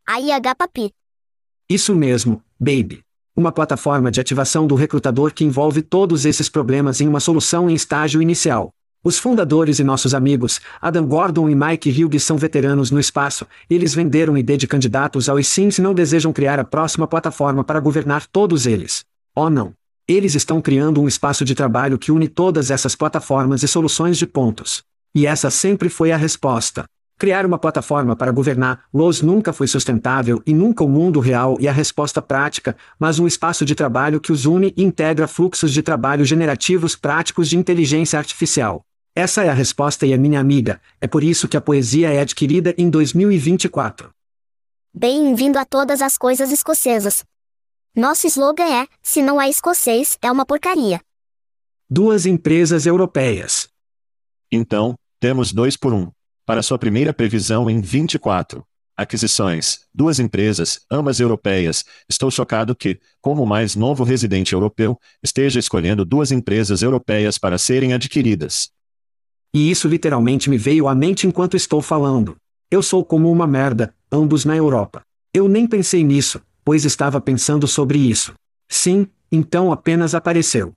[0.07, 0.93] AIHPAPI.
[1.69, 3.01] Isso mesmo, baby.
[3.35, 7.73] Uma plataforma de ativação do recrutador que envolve todos esses problemas em uma solução em
[7.73, 8.71] estágio inicial.
[9.05, 13.93] Os fundadores e nossos amigos, Adam Gordon e Mike Hughes são veteranos no espaço, eles
[13.93, 15.43] venderam ID de candidatos ao e
[15.81, 19.03] não desejam criar a próxima plataforma para governar todos eles.
[19.35, 19.73] Oh não!
[20.07, 24.25] Eles estão criando um espaço de trabalho que une todas essas plataformas e soluções de
[24.25, 24.83] pontos.
[25.13, 26.85] E essa sempre foi a resposta.
[27.19, 31.67] Criar uma plataforma para governar Lowe's nunca foi sustentável e nunca o mundo real e
[31.67, 35.83] a resposta prática, mas um espaço de trabalho que os une e integra fluxos de
[35.83, 38.81] trabalho generativos práticos de inteligência artificial.
[39.15, 42.19] Essa é a resposta e a minha amiga, é por isso que a poesia é
[42.19, 44.09] adquirida em 2024.
[44.91, 47.23] Bem-vindo a todas as coisas escocesas.
[47.95, 50.99] Nosso slogan é: se não é escocês, é uma porcaria.
[51.87, 53.69] Duas empresas europeias.
[54.51, 56.09] Então, temos dois por um.
[56.43, 58.65] Para sua primeira previsão em 24.
[58.97, 61.85] Aquisições, duas empresas, ambas europeias.
[62.09, 67.59] Estou chocado que, como o mais novo residente europeu, esteja escolhendo duas empresas europeias para
[67.59, 68.73] serem adquiridas.
[69.53, 72.35] E isso literalmente me veio à mente enquanto estou falando.
[72.71, 75.03] Eu sou como uma merda, ambos na Europa.
[75.31, 78.33] Eu nem pensei nisso, pois estava pensando sobre isso.
[78.67, 80.73] Sim, então apenas apareceu.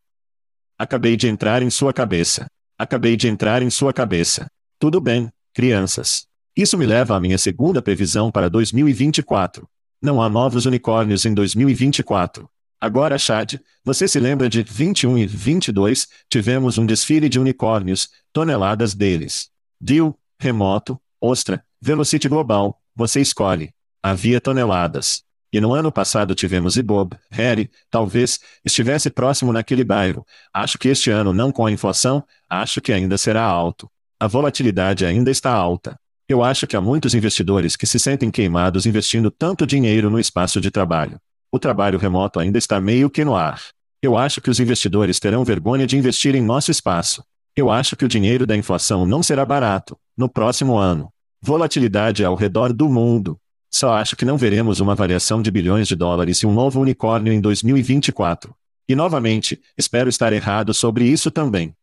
[0.78, 2.46] Acabei de entrar em sua cabeça.
[2.78, 4.46] Acabei de entrar em sua cabeça.
[4.78, 6.26] Tudo bem, crianças.
[6.54, 9.66] Isso me leva à minha segunda previsão para 2024.
[10.02, 12.46] Não há novos unicórnios em 2024.
[12.80, 16.08] Agora, Chad, você se lembra de 21 e 22?
[16.30, 19.48] Tivemos um desfile de unicórnios, toneladas deles.
[19.80, 23.72] Deal, remoto, Ostra, Velocity Global, você escolhe.
[24.02, 25.24] Havia toneladas.
[25.52, 30.26] E no ano passado tivemos Ibob, Harry, talvez, estivesse próximo naquele bairro.
[30.52, 33.90] Acho que este ano não com a inflação, acho que ainda será alto.
[34.20, 35.98] A volatilidade ainda está alta.
[36.28, 40.60] Eu acho que há muitos investidores que se sentem queimados investindo tanto dinheiro no espaço
[40.60, 41.20] de trabalho.
[41.56, 43.62] O trabalho remoto ainda está meio que no ar.
[44.02, 47.24] Eu acho que os investidores terão vergonha de investir em nosso espaço.
[47.56, 51.10] Eu acho que o dinheiro da inflação não será barato, no próximo ano.
[51.40, 53.40] Volatilidade ao redor do mundo.
[53.70, 57.32] Só acho que não veremos uma variação de bilhões de dólares e um novo unicórnio
[57.32, 58.54] em 2024.
[58.86, 61.74] E novamente, espero estar errado sobre isso também.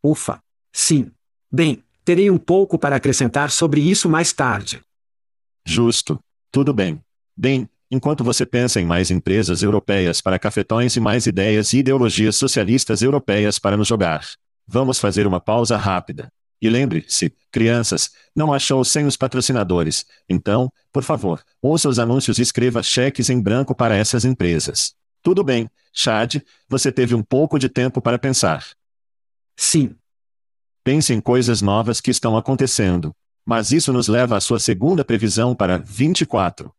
[0.00, 0.40] Ufa!
[0.72, 1.10] Sim.
[1.50, 4.80] Bem, terei um pouco para acrescentar sobre isso mais tarde.
[5.66, 6.20] Justo.
[6.52, 7.00] Tudo bem.
[7.36, 12.36] Bem, enquanto você pensa em mais empresas europeias para cafetões e mais ideias e ideologias
[12.36, 14.26] socialistas europeias para nos jogar,
[14.66, 16.32] vamos fazer uma pausa rápida.
[16.58, 20.06] E lembre-se, crianças, não achou sem os patrocinadores.
[20.26, 24.94] Então, por favor, ouça os anúncios e escreva cheques em branco para essas empresas.
[25.22, 28.64] Tudo bem, Chad, você teve um pouco de tempo para pensar.
[29.54, 29.94] Sim.
[30.82, 33.14] Pense em coisas novas que estão acontecendo.
[33.44, 36.72] Mas isso nos leva à sua segunda previsão para 24.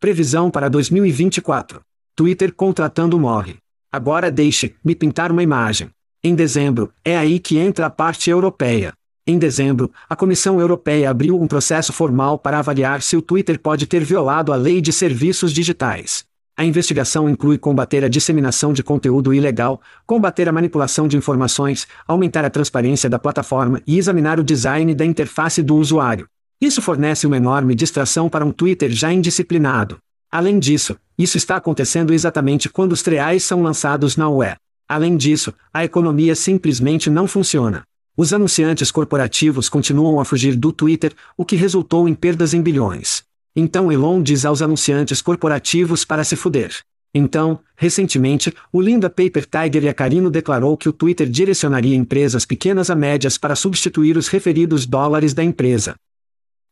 [0.00, 1.80] Previsão para 2024.
[2.14, 3.56] Twitter contratando morre.
[3.90, 5.88] Agora deixe-me pintar uma imagem.
[6.22, 8.92] Em dezembro, é aí que entra a parte europeia.
[9.26, 13.86] Em dezembro, a Comissão Europeia abriu um processo formal para avaliar se o Twitter pode
[13.86, 16.24] ter violado a lei de serviços digitais.
[16.56, 22.44] A investigação inclui combater a disseminação de conteúdo ilegal, combater a manipulação de informações, aumentar
[22.44, 26.28] a transparência da plataforma e examinar o design da interface do usuário.
[26.60, 29.98] Isso fornece uma enorme distração para um Twitter já indisciplinado.
[30.30, 34.56] Além disso, isso está acontecendo exatamente quando os triais são lançados na web.
[34.88, 37.84] Além disso, a economia simplesmente não funciona.
[38.16, 43.24] Os anunciantes corporativos continuam a fugir do Twitter, o que resultou em perdas em bilhões.
[43.56, 46.72] Então Elon diz aos anunciantes corporativos para se fuder.
[47.14, 52.96] Então, recentemente, o Linda Paper Tiger Yacarino declarou que o Twitter direcionaria empresas pequenas a
[52.96, 55.94] médias para substituir os referidos dólares da empresa.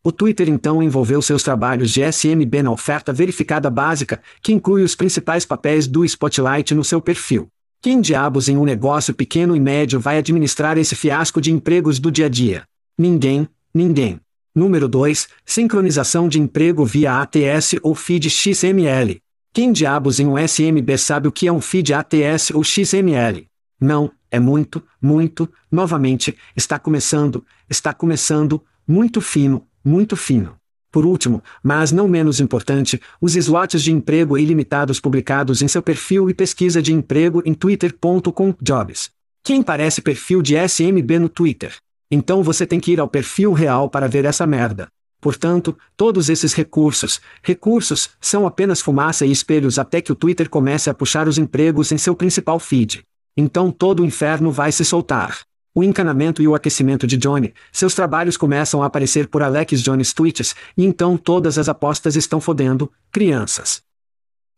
[0.05, 4.97] O Twitter então envolveu seus trabalhos de SMB na oferta verificada básica, que inclui os
[4.97, 7.47] principais papéis do Spotlight no seu perfil.
[7.81, 12.11] Quem diabos em um negócio pequeno e médio vai administrar esse fiasco de empregos do
[12.11, 12.65] dia a dia?
[12.99, 14.21] Ninguém, ninguém.
[14.53, 15.29] Número 2.
[15.47, 19.21] Sincronização de emprego via ATS ou feed XML.
[19.53, 23.47] Quem diabos em um SMB sabe o que é um feed ATS ou XML?
[23.81, 30.57] Não, é muito, muito, novamente, está começando, está começando, muito fino, muito fino.
[30.91, 36.29] Por último, mas não menos importante, os slots de emprego ilimitados publicados em seu perfil
[36.29, 39.11] e pesquisa de emprego em twitter.com jobs.
[39.43, 41.75] Quem parece perfil de SMB no Twitter?
[42.11, 44.87] Então você tem que ir ao perfil real para ver essa merda.
[45.19, 50.91] Portanto, todos esses recursos, recursos, são apenas fumaça e espelhos até que o Twitter comece
[50.91, 53.03] a puxar os empregos em seu principal feed.
[53.35, 55.41] Então todo o inferno vai se soltar.
[55.75, 60.13] O encanamento e o aquecimento de Johnny, seus trabalhos começam a aparecer por Alex Jones
[60.13, 63.83] tweets, e então todas as apostas estão fodendo, crianças.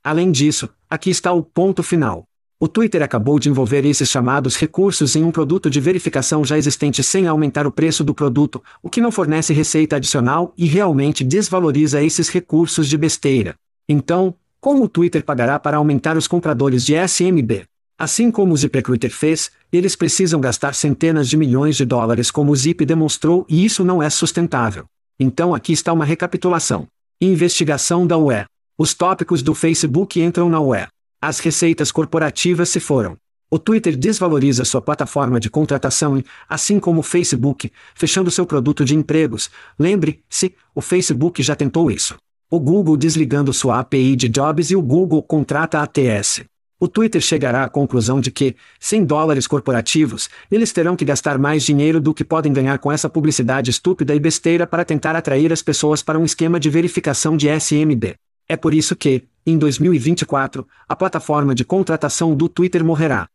[0.02, 2.24] Além disso, aqui está o ponto final.
[2.58, 7.00] O Twitter acabou de envolver esses chamados recursos em um produto de verificação já existente
[7.04, 12.02] sem aumentar o preço do produto, o que não fornece receita adicional e realmente desvaloriza
[12.02, 13.54] esses recursos de besteira.
[13.88, 17.68] Então, como o Twitter pagará para aumentar os compradores de SMB?
[17.96, 22.56] Assim como o ZipRecruiter fez, eles precisam gastar centenas de milhões de dólares como o
[22.56, 24.84] Zip demonstrou e isso não é sustentável.
[25.18, 26.88] Então aqui está uma recapitulação.
[27.20, 28.44] Investigação da UE.
[28.76, 30.88] Os tópicos do Facebook entram na UE.
[31.22, 33.16] As receitas corporativas se foram.
[33.48, 38.84] O Twitter desvaloriza sua plataforma de contratação e, assim como o Facebook, fechando seu produto
[38.84, 39.48] de empregos.
[39.78, 42.16] Lembre-se, o Facebook já tentou isso.
[42.50, 46.44] O Google desligando sua API de Jobs e o Google contrata a ATS.
[46.80, 51.62] O Twitter chegará à conclusão de que, sem dólares corporativos, eles terão que gastar mais
[51.62, 55.62] dinheiro do que podem ganhar com essa publicidade estúpida e besteira para tentar atrair as
[55.62, 58.16] pessoas para um esquema de verificação de SMB.
[58.48, 63.28] É por isso que, em 2024, a plataforma de contratação do Twitter morrerá.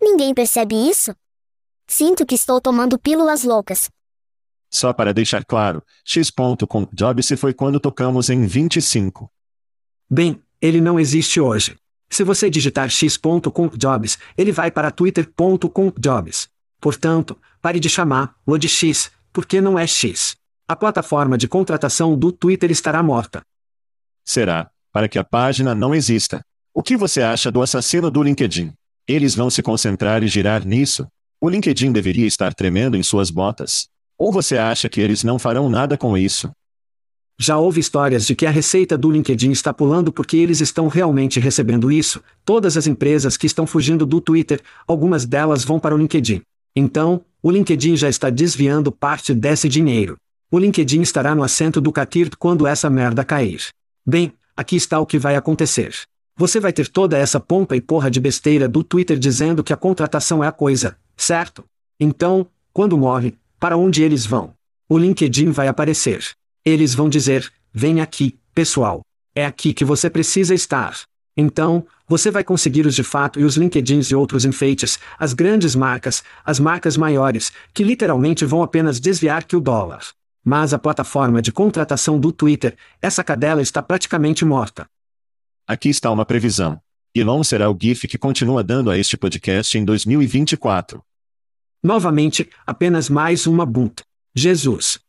[0.00, 1.14] Ninguém percebe isso?
[1.86, 3.90] Sinto que estou tomando pílulas loucas.
[4.70, 9.30] Só para deixar claro, x.com job se foi quando tocamos em 25.
[10.08, 11.76] Bem, ele não existe hoje.
[12.12, 16.46] Se você digitar x.com jobs, ele vai para twitter.com jobs.
[16.78, 20.36] Portanto, pare de chamar o de x, porque não é x.
[20.68, 23.40] A plataforma de contratação do Twitter estará morta.
[24.26, 26.44] Será, para que a página não exista.
[26.74, 28.74] O que você acha do assassino do LinkedIn?
[29.08, 31.06] Eles vão se concentrar e girar nisso?
[31.40, 33.88] O LinkedIn deveria estar tremendo em suas botas?
[34.18, 36.52] Ou você acha que eles não farão nada com isso?
[37.42, 41.40] Já houve histórias de que a receita do LinkedIn está pulando porque eles estão realmente
[41.40, 42.22] recebendo isso.
[42.44, 46.42] Todas as empresas que estão fugindo do Twitter, algumas delas vão para o LinkedIn.
[46.76, 50.16] Então, o LinkedIn já está desviando parte desse dinheiro.
[50.52, 53.60] O LinkedIn estará no assento do Katir quando essa merda cair.
[54.06, 55.92] Bem, aqui está o que vai acontecer.
[56.36, 59.76] Você vai ter toda essa pompa e porra de besteira do Twitter dizendo que a
[59.76, 61.64] contratação é a coisa, certo?
[61.98, 64.54] Então, quando morre, para onde eles vão?
[64.88, 66.22] O LinkedIn vai aparecer.
[66.64, 69.02] Eles vão dizer: vem aqui, pessoal.
[69.34, 71.00] É aqui que você precisa estar.
[71.36, 75.74] Então, você vai conseguir os de fato e os LinkedIns e outros enfeites, as grandes
[75.74, 80.04] marcas, as marcas maiores, que literalmente vão apenas desviar que o dólar.
[80.44, 84.86] Mas a plataforma de contratação do Twitter, essa cadela está praticamente morta.
[85.66, 86.80] Aqui está uma previsão.
[87.14, 91.02] Elon será o GIF que continua dando a este podcast em 2024.
[91.82, 94.02] Novamente, apenas mais uma bunt.
[94.34, 95.00] Jesus.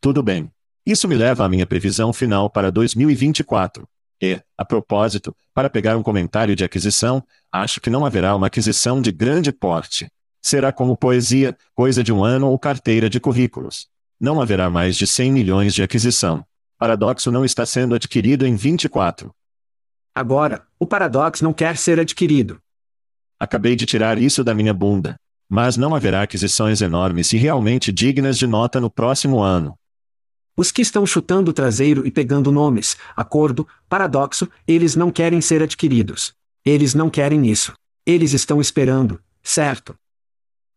[0.00, 0.50] Tudo bem.
[0.90, 3.86] Isso me leva à minha previsão final para 2024.
[4.20, 7.22] E, a propósito, para pegar um comentário de aquisição,
[7.52, 10.10] acho que não haverá uma aquisição de grande porte.
[10.42, 13.86] Será como poesia, coisa de um ano ou carteira de currículos.
[14.18, 16.44] Não haverá mais de 100 milhões de aquisição.
[16.76, 19.32] Paradoxo não está sendo adquirido em 24.
[20.12, 22.60] Agora, o Paradox não quer ser adquirido.
[23.38, 25.14] Acabei de tirar isso da minha bunda.
[25.48, 29.78] Mas não haverá aquisições enormes e realmente dignas de nota no próximo ano.
[30.60, 35.62] Os que estão chutando o traseiro e pegando nomes, acordo, paradoxo, eles não querem ser
[35.62, 36.34] adquiridos.
[36.62, 37.72] Eles não querem isso.
[38.04, 39.96] Eles estão esperando, certo?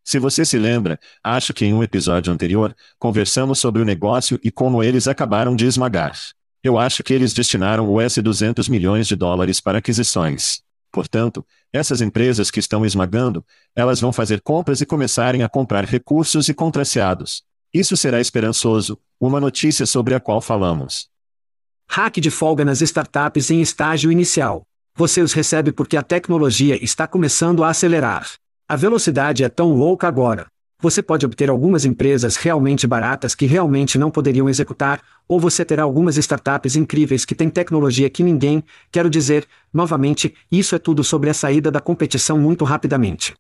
[0.01, 4.49] Se você se lembra, acho que em um episódio anterior, conversamos sobre o negócio e
[4.49, 6.17] como eles acabaram de esmagar.
[6.63, 10.61] Eu acho que eles destinaram US 200 milhões de dólares para aquisições.
[10.93, 16.47] Portanto, essas empresas que estão esmagando, elas vão fazer compras e começarem a comprar recursos
[16.47, 17.43] e contraceados.
[17.73, 21.07] Isso será esperançoso, uma notícia sobre a qual falamos.
[21.89, 24.63] Hack de folga nas startups em estágio inicial.
[24.95, 28.30] Você os recebe porque a tecnologia está começando a acelerar.
[28.67, 30.47] A velocidade é tão louca agora.
[30.80, 35.84] Você pode obter algumas empresas realmente baratas que realmente não poderiam executar, ou você terá
[35.84, 38.61] algumas startups incríveis que têm tecnologia que ninguém,
[38.91, 43.34] quero dizer, novamente, isso é tudo sobre a saída da competição muito rapidamente.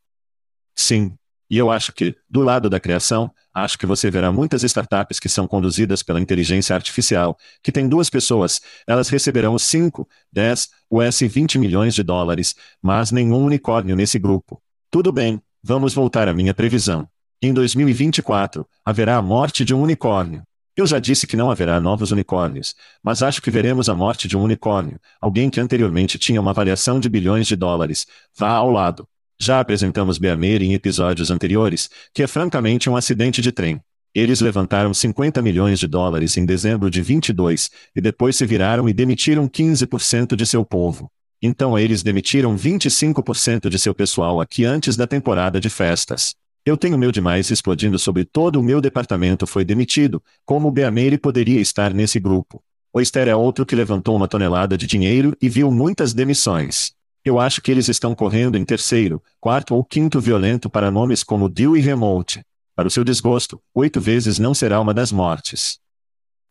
[0.73, 1.13] Sim.
[1.49, 5.29] E eu acho que, do lado da criação, acho que você verá muitas startups que
[5.29, 11.59] são conduzidas pela inteligência artificial, que tem duas pessoas, elas receberão 5, 10, US 20
[11.59, 14.61] milhões de dólares, mas nenhum unicórnio nesse grupo.
[14.89, 17.07] Tudo bem, vamos voltar à minha previsão.
[17.41, 20.43] Em 2024, haverá a morte de um unicórnio.
[20.75, 22.73] Eu já disse que não haverá novos unicórnios,
[23.03, 26.99] mas acho que veremos a morte de um unicórnio, alguém que anteriormente tinha uma avaliação
[26.99, 28.07] de bilhões de dólares.
[28.35, 29.07] Vá ao lado.
[29.43, 33.77] Já apresentamos Beamer em episódios anteriores, que é francamente um acidente de trem.
[34.15, 38.93] Eles levantaram 50 milhões de dólares em dezembro de 22, e depois se viraram e
[38.93, 41.11] demitiram 15% de seu povo.
[41.41, 46.35] Então eles demitiram 25% de seu pessoal aqui antes da temporada de festas.
[46.65, 51.59] Eu tenho meu demais explodindo sobre todo o meu departamento foi demitido, como o poderia
[51.59, 52.63] estar nesse grupo.
[52.93, 56.93] O Esther é outro que levantou uma tonelada de dinheiro e viu muitas demissões.
[57.25, 61.47] Eu acho que eles estão correndo em terceiro, quarto ou quinto violento para nomes como
[61.47, 62.43] Deal e Remote.
[62.75, 65.79] Para o seu desgosto, oito vezes não será uma das mortes.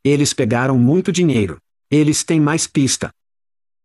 [0.02, 1.60] Eles pegaram muito dinheiro.
[1.90, 3.12] Eles têm mais pista.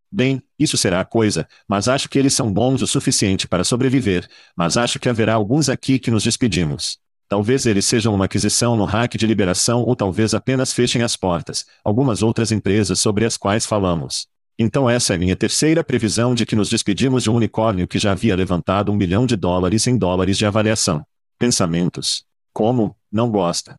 [0.10, 4.26] Bem, isso será a coisa, mas acho que eles são bons o suficiente para sobreviver,
[4.56, 6.98] mas acho que haverá alguns aqui que nos despedimos.
[7.28, 11.66] Talvez eles sejam uma aquisição no hack de liberação ou talvez apenas fechem as portas,
[11.84, 14.26] algumas outras empresas sobre as quais falamos.
[14.60, 18.14] Então essa é minha terceira previsão de que nos despedimos de um unicórnio que já
[18.14, 21.06] havia levantado um milhão de dólares em dólares de avaliação.
[21.38, 22.26] Pensamentos.
[22.52, 22.96] Como?
[23.12, 23.76] Não gosta?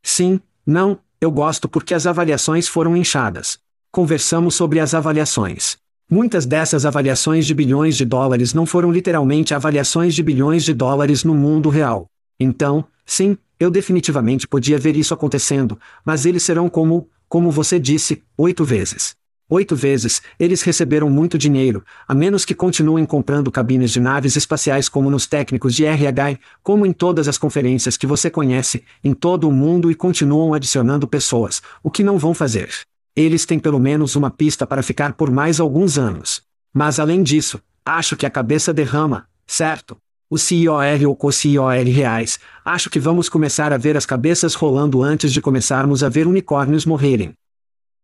[0.00, 3.58] Sim, não, eu gosto porque as avaliações foram inchadas.
[3.90, 5.76] Conversamos sobre as avaliações.
[6.08, 11.24] Muitas dessas avaliações de bilhões de dólares não foram literalmente avaliações de bilhões de dólares
[11.24, 12.06] no mundo real.
[12.38, 18.22] Então, sim, eu definitivamente podia ver isso acontecendo, mas eles serão como, como você disse,
[18.36, 19.17] oito vezes.
[19.50, 24.90] Oito vezes, eles receberam muito dinheiro, a menos que continuem comprando cabines de naves espaciais
[24.90, 29.48] como nos técnicos de RH, como em todas as conferências que você conhece, em todo
[29.48, 32.68] o mundo e continuam adicionando pessoas, o que não vão fazer.
[33.16, 36.42] Eles têm pelo menos uma pista para ficar por mais alguns anos.
[36.70, 39.96] Mas além disso, acho que a cabeça derrama, certo?
[40.28, 45.32] O CIOR ou co-CIOR reais, acho que vamos começar a ver as cabeças rolando antes
[45.32, 47.32] de começarmos a ver unicórnios morrerem.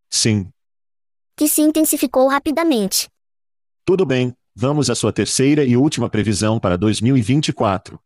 [0.09, 0.49] Sim.
[1.37, 3.09] Que se intensificou rapidamente.
[3.85, 7.99] Tudo bem, vamos à sua terceira e última previsão para 2024.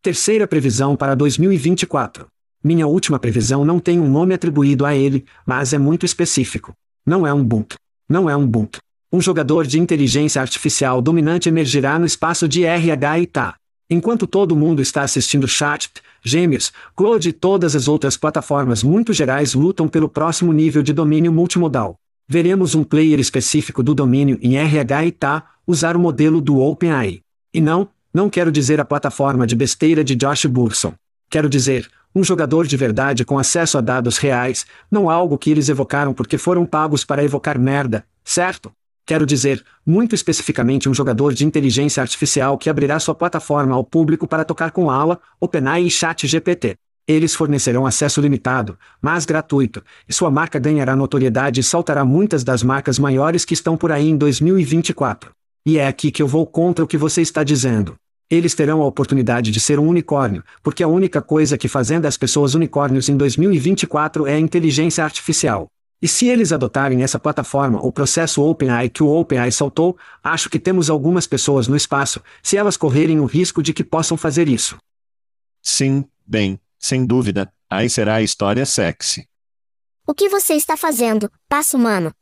[0.00, 2.26] Terceira previsão para 2024.
[2.64, 6.72] Minha última previsão não tem um nome atribuído a ele, mas é muito específico.
[7.04, 7.76] Não é um boot.
[8.08, 8.78] Não é um boot.
[9.12, 13.54] Um jogador de inteligência artificial dominante emergirá no espaço de RH e TA.
[13.90, 15.90] Enquanto todo mundo está assistindo Chat,
[16.24, 21.30] Gêmeos, Claude e todas as outras plataformas muito gerais lutam pelo próximo nível de domínio
[21.30, 21.98] multimodal.
[22.28, 27.20] Veremos um player específico do domínio em RH TA usar o modelo do OpenAI.
[27.54, 30.92] E não, não quero dizer a plataforma de besteira de Josh Burson.
[31.30, 35.68] Quero dizer, um jogador de verdade com acesso a dados reais, não algo que eles
[35.68, 38.72] evocaram porque foram pagos para evocar merda, certo?
[39.04, 44.26] Quero dizer, muito especificamente um jogador de inteligência artificial que abrirá sua plataforma ao público
[44.26, 46.76] para tocar com Ala, OpenAI e ChatGPT.
[47.08, 52.64] Eles fornecerão acesso limitado, mas gratuito, e sua marca ganhará notoriedade e saltará muitas das
[52.64, 55.30] marcas maiores que estão por aí em 2024.
[55.64, 57.94] E é aqui que eu vou contra o que você está dizendo.
[58.28, 62.16] Eles terão a oportunidade de ser um unicórnio, porque a única coisa que fazendo das
[62.16, 65.68] pessoas unicórnios em 2024 é a inteligência artificial.
[66.02, 70.58] E se eles adotarem essa plataforma ou processo OpenAI que o OpenAI saltou, acho que
[70.58, 74.76] temos algumas pessoas no espaço, se elas correrem o risco de que possam fazer isso.
[75.62, 79.28] Sim, bem, sem dúvida, aí será a história sexy.
[80.06, 82.12] O que você está fazendo, passo humano?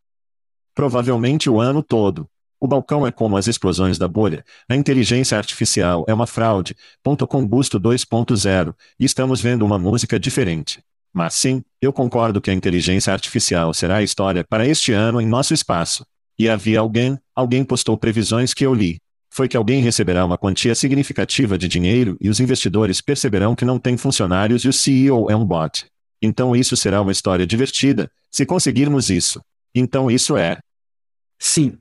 [0.75, 2.27] Provavelmente o ano todo.
[2.59, 4.43] O balcão é como as explosões da bolha.
[4.69, 6.75] A inteligência artificial é uma fraude.
[7.03, 8.75] Ponto combusto 2.0.
[8.99, 10.83] E estamos vendo uma música diferente.
[11.13, 15.27] Mas sim, eu concordo que a inteligência artificial será a história para este ano em
[15.27, 16.07] nosso espaço.
[16.39, 19.04] E havia alguém, alguém postou previsões que eu li
[19.35, 23.81] foi que alguém receberá uma quantia significativa de dinheiro e os investidores perceberão que não
[23.81, 25.87] tem funcionários e o CEO é um bot.
[26.23, 29.41] Então isso será uma história divertida, se conseguirmos isso.
[29.75, 30.61] Então isso é.
[31.37, 31.77] Sim.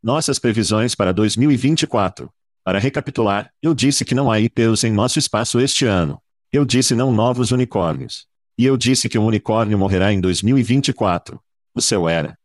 [0.00, 2.30] Nossas previsões para 2024.
[2.62, 6.22] Para recapitular, eu disse que não há IPOs em nosso espaço este ano.
[6.52, 8.28] Eu disse não novos unicórnios.
[8.56, 11.40] E eu disse que um unicórnio morrerá em 2024.
[11.74, 12.38] O seu era.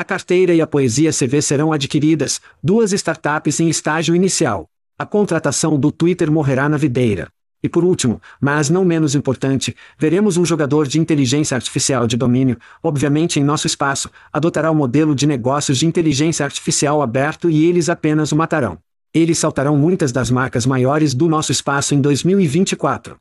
[0.00, 4.66] A carteira e a poesia CV serão adquiridas, duas startups em estágio inicial.
[4.98, 7.28] A contratação do Twitter morrerá na videira.
[7.62, 12.56] E por último, mas não menos importante, veremos um jogador de inteligência artificial de domínio,
[12.82, 17.90] obviamente em nosso espaço, adotará o modelo de negócios de inteligência artificial aberto e eles
[17.90, 18.78] apenas o matarão.
[19.12, 23.18] Eles saltarão muitas das marcas maiores do nosso espaço em 2024.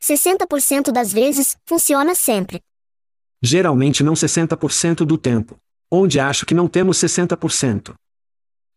[0.00, 2.60] 60% das vezes, funciona sempre.
[3.42, 5.58] Geralmente não 60% do tempo
[5.90, 7.94] onde acho que não temos 60%.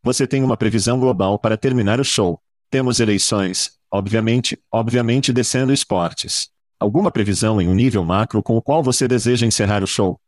[0.03, 2.39] Você tem uma previsão global para terminar o show.
[2.69, 6.49] Temos eleições, obviamente, obviamente descendo esportes.
[6.79, 10.19] Alguma previsão em um nível macro com o qual você deseja encerrar o show?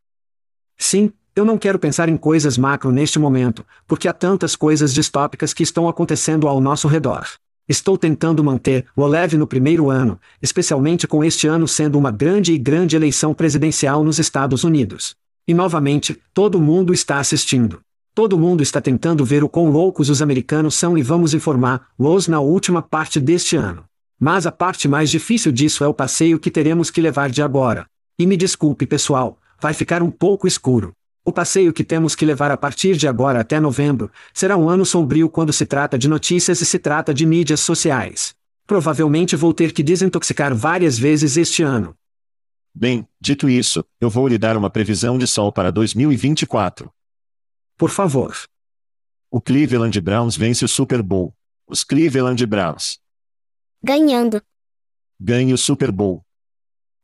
[0.77, 5.53] Sim, eu não quero pensar em coisas macro neste momento, porque há tantas coisas distópicas
[5.53, 7.27] que estão acontecendo ao nosso redor.
[7.67, 12.53] Estou tentando manter o leve no primeiro ano, especialmente com este ano sendo uma grande
[12.53, 15.15] e grande eleição presidencial nos Estados Unidos.
[15.45, 17.81] E novamente, todo mundo está assistindo.
[18.15, 22.29] Todo mundo está tentando ver o quão loucos os americanos são e vamos informar los
[22.29, 23.83] na última parte deste ano.
[24.17, 27.85] Mas a parte mais difícil disso é o passeio que teremos que levar de agora.
[28.17, 30.93] E me desculpe, pessoal, vai ficar um pouco escuro.
[31.25, 34.85] O passeio que temos que levar a partir de agora até novembro será um ano
[34.85, 38.33] sombrio quando se trata de notícias e se trata de mídias sociais.
[38.65, 41.93] Provavelmente vou ter que desintoxicar várias vezes este ano.
[42.75, 46.91] Bem, dito isso, eu vou lhe dar uma previsão de sol para 2024.
[47.77, 48.35] Por favor.
[49.29, 51.35] O Cleveland Browns vence o Super Bowl.
[51.67, 52.99] Os Cleveland Browns.
[53.81, 54.41] Ganhando.
[55.19, 56.25] Ganhe o Super Bowl.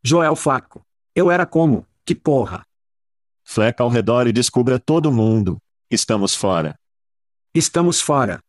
[0.04, 0.82] Joel Flaco.
[1.14, 2.66] Eu era como, que porra.
[3.44, 5.58] Fleca ao redor e descubra todo mundo.
[5.90, 6.80] Estamos fora.
[7.54, 8.40] Estamos fora.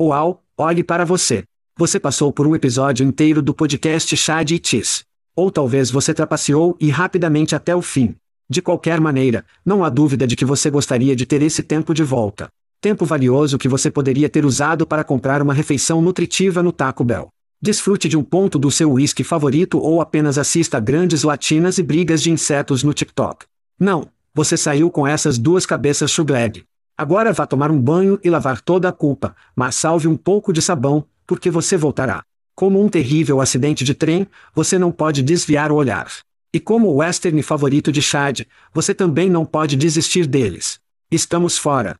[0.00, 1.44] Uau, olhe para você.
[1.76, 5.04] Você passou por um episódio inteiro do podcast Chad e Cheese.
[5.34, 8.14] Ou talvez você trapaceou e rapidamente até o fim.
[8.48, 12.04] De qualquer maneira, não há dúvida de que você gostaria de ter esse tempo de
[12.04, 12.50] volta.
[12.82, 17.28] Tempo valioso que você poderia ter usado para comprar uma refeição nutritiva no Taco Bell.
[17.62, 21.82] Desfrute de um ponto do seu whisky favorito ou apenas assista a grandes latinas e
[21.82, 23.46] brigas de insetos no TikTok.
[23.78, 26.64] Não, você saiu com essas duas cabeças chugleg.
[26.98, 30.60] Agora vá tomar um banho e lavar toda a culpa, mas salve um pouco de
[30.60, 32.22] sabão, porque você voltará.
[32.62, 36.06] Como um terrível acidente de trem, você não pode desviar o olhar.
[36.54, 38.42] E como o western favorito de Chad,
[38.72, 40.78] você também não pode desistir deles.
[41.10, 41.96] Estamos fora.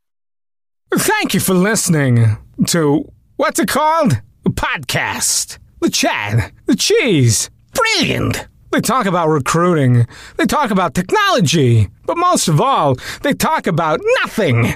[0.89, 2.37] Thank you for listening
[2.71, 4.13] to what's it called?
[4.45, 5.59] A podcast.
[5.81, 6.53] The Chad.
[6.65, 7.49] The Cheese.
[7.73, 8.47] Brilliant.
[8.71, 10.07] They talk about recruiting.
[10.37, 11.89] They talk about technology.
[12.05, 14.75] But most of all, they talk about nothing.